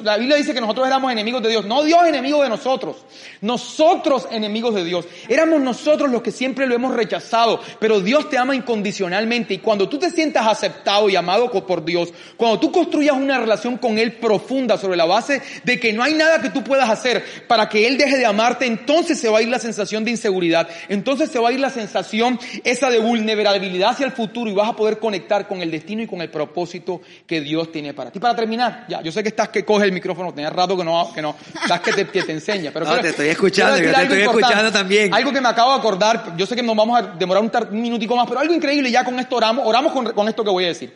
[0.03, 2.97] la Biblia dice que nosotros éramos enemigos de Dios, no Dios enemigo de nosotros,
[3.41, 5.07] nosotros enemigos de Dios.
[5.29, 9.89] Éramos nosotros los que siempre lo hemos rechazado, pero Dios te ama incondicionalmente y cuando
[9.89, 14.13] tú te sientas aceptado y amado por Dios, cuando tú construyas una relación con Él
[14.15, 17.87] profunda sobre la base de que no hay nada que tú puedas hacer para que
[17.87, 21.39] Él deje de amar, entonces se va a ir la sensación de inseguridad, entonces se
[21.39, 24.99] va a ir la sensación esa de vulnerabilidad hacia el futuro y vas a poder
[24.99, 28.19] conectar con el destino y con el propósito que Dios tiene para ti.
[28.19, 31.13] Para terminar, ya, yo sé que estás que coge el micrófono, tenía rato que no,
[31.15, 32.87] que no, estás que te, te enseña, pero...
[32.87, 35.13] No, te estoy escuchando, te estoy escuchando también.
[35.13, 38.17] Algo que me acabo de acordar, yo sé que nos vamos a demorar un, minutico
[38.17, 40.69] más, pero algo increíble, ya con esto oramos, oramos con, con esto que voy a
[40.69, 40.93] decir.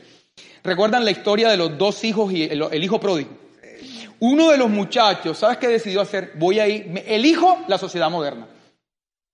[0.64, 3.41] ¿Recuerdan la historia de los dos hijos y el hijo pródigo?
[4.24, 6.30] Uno de los muchachos, ¿sabes qué decidió hacer?
[6.36, 8.46] Voy a ir, elijo la sociedad moderna.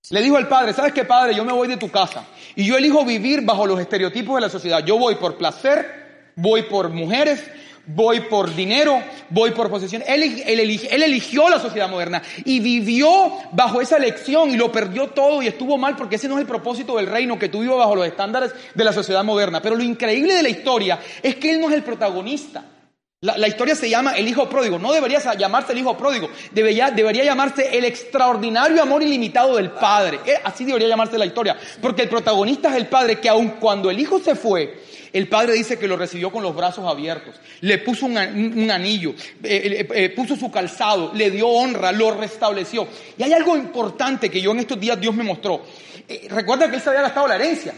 [0.09, 1.35] Le dijo al padre, ¿sabes qué padre?
[1.35, 2.25] Yo me voy de tu casa
[2.55, 4.83] y yo elijo vivir bajo los estereotipos de la sociedad.
[4.83, 7.43] Yo voy por placer, voy por mujeres,
[7.85, 10.01] voy por dinero, voy por posesión.
[10.07, 15.09] Él, él, él, eligió la sociedad moderna y vivió bajo esa elección y lo perdió
[15.09, 17.77] todo y estuvo mal porque ese no es el propósito del reino, que tú vivas
[17.77, 19.61] bajo los estándares de la sociedad moderna.
[19.61, 22.63] Pero lo increíble de la historia es que él no es el protagonista.
[23.21, 24.79] La, historia se llama el hijo pródigo.
[24.79, 26.29] No debería llamarse el hijo pródigo.
[26.53, 30.21] Debería, llamarse el extraordinario amor ilimitado del padre.
[30.25, 31.57] Eh, así debería llamarse la historia.
[31.81, 35.51] Porque el protagonista es el padre que aun cuando el hijo se fue, el padre
[35.51, 37.35] dice que lo recibió con los brazos abiertos.
[37.59, 39.13] Le puso un, anillo,
[39.43, 42.87] eh, eh, puso su calzado, le dio honra, lo restableció.
[43.17, 45.61] Y hay algo importante que yo en estos días Dios me mostró.
[46.29, 47.73] recuerda que él se había gastado la herencia.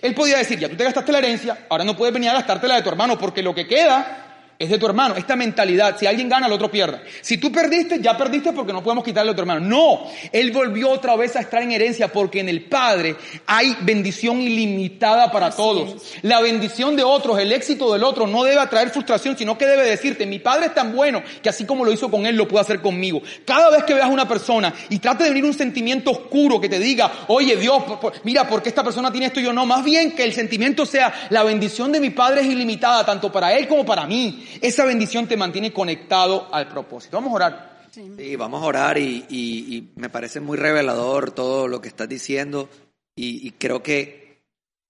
[0.00, 2.68] Él podía decir, ya tú te gastaste la herencia, ahora no puedes venir a gastarte
[2.68, 4.25] la de tu hermano porque lo que queda
[4.58, 5.16] es de tu hermano.
[5.16, 7.00] Esta mentalidad, si alguien gana, el otro pierde.
[7.20, 9.60] Si tú perdiste, ya perdiste porque no podemos quitarle a tu hermano.
[9.60, 14.40] No, él volvió otra vez a estar en herencia porque en el Padre hay bendición
[14.40, 16.14] ilimitada para todos.
[16.22, 19.84] La bendición de otros, el éxito del otro no debe atraer frustración, sino que debe
[19.84, 22.62] decirte, mi Padre es tan bueno que así como lo hizo con él, lo puede
[22.62, 23.22] hacer conmigo.
[23.44, 26.68] Cada vez que veas a una persona y trate de venir un sentimiento oscuro que
[26.68, 27.82] te diga, oye Dios,
[28.24, 29.66] mira, ¿por qué esta persona tiene esto y yo no?
[29.66, 33.52] Más bien que el sentimiento sea, la bendición de mi Padre es ilimitada, tanto para
[33.52, 34.45] él como para mí.
[34.60, 37.16] Esa bendición te mantiene conectado al propósito.
[37.16, 37.76] Vamos a orar.
[37.90, 42.68] Sí, vamos a orar y, me parece muy revelador todo lo que estás diciendo
[43.14, 44.42] y, creo que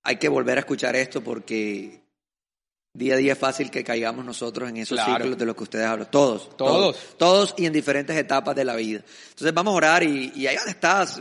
[0.03, 2.01] hay que volver a escuchar esto porque
[2.93, 5.87] día a día es fácil que caigamos nosotros en esos ciclos de los que ustedes
[5.87, 6.11] hablan.
[6.11, 7.17] Todos, todos.
[7.17, 9.03] Todos y en diferentes etapas de la vida.
[9.29, 11.21] Entonces vamos a orar y, y ahí donde estás,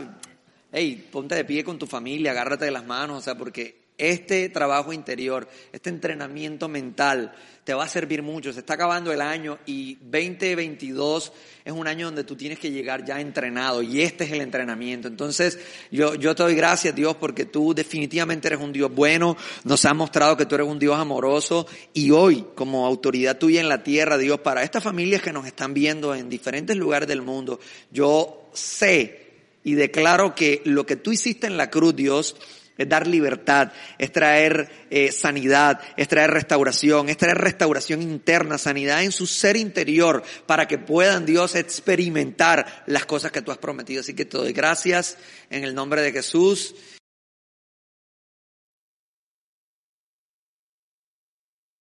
[0.72, 4.48] hey, ponte de pie con tu familia, agárrate de las manos, o sea, porque Este
[4.48, 7.32] trabajo interior, este entrenamiento mental,
[7.66, 8.52] te va a servir mucho.
[8.52, 11.32] Se está acabando el año y 2022
[11.64, 15.08] es un año donde tú tienes que llegar ya entrenado y este es el entrenamiento.
[15.08, 15.58] Entonces,
[15.90, 19.96] yo, yo te doy gracias, Dios, porque tú definitivamente eres un Dios bueno, nos has
[19.96, 24.16] mostrado que tú eres un Dios amoroso y hoy, como autoridad tuya en la tierra,
[24.16, 27.58] Dios, para estas familias que nos están viendo en diferentes lugares del mundo,
[27.90, 29.26] yo sé
[29.64, 32.36] y declaro que lo que tú hiciste en la cruz, Dios,
[32.78, 39.02] es dar libertad, es traer eh, sanidad, es traer restauración, es traer restauración interna, sanidad
[39.02, 44.00] en su ser interior, para que puedan Dios experimentar las cosas que tú has prometido.
[44.00, 45.16] Así que te doy gracias
[45.50, 46.74] en el nombre de Jesús.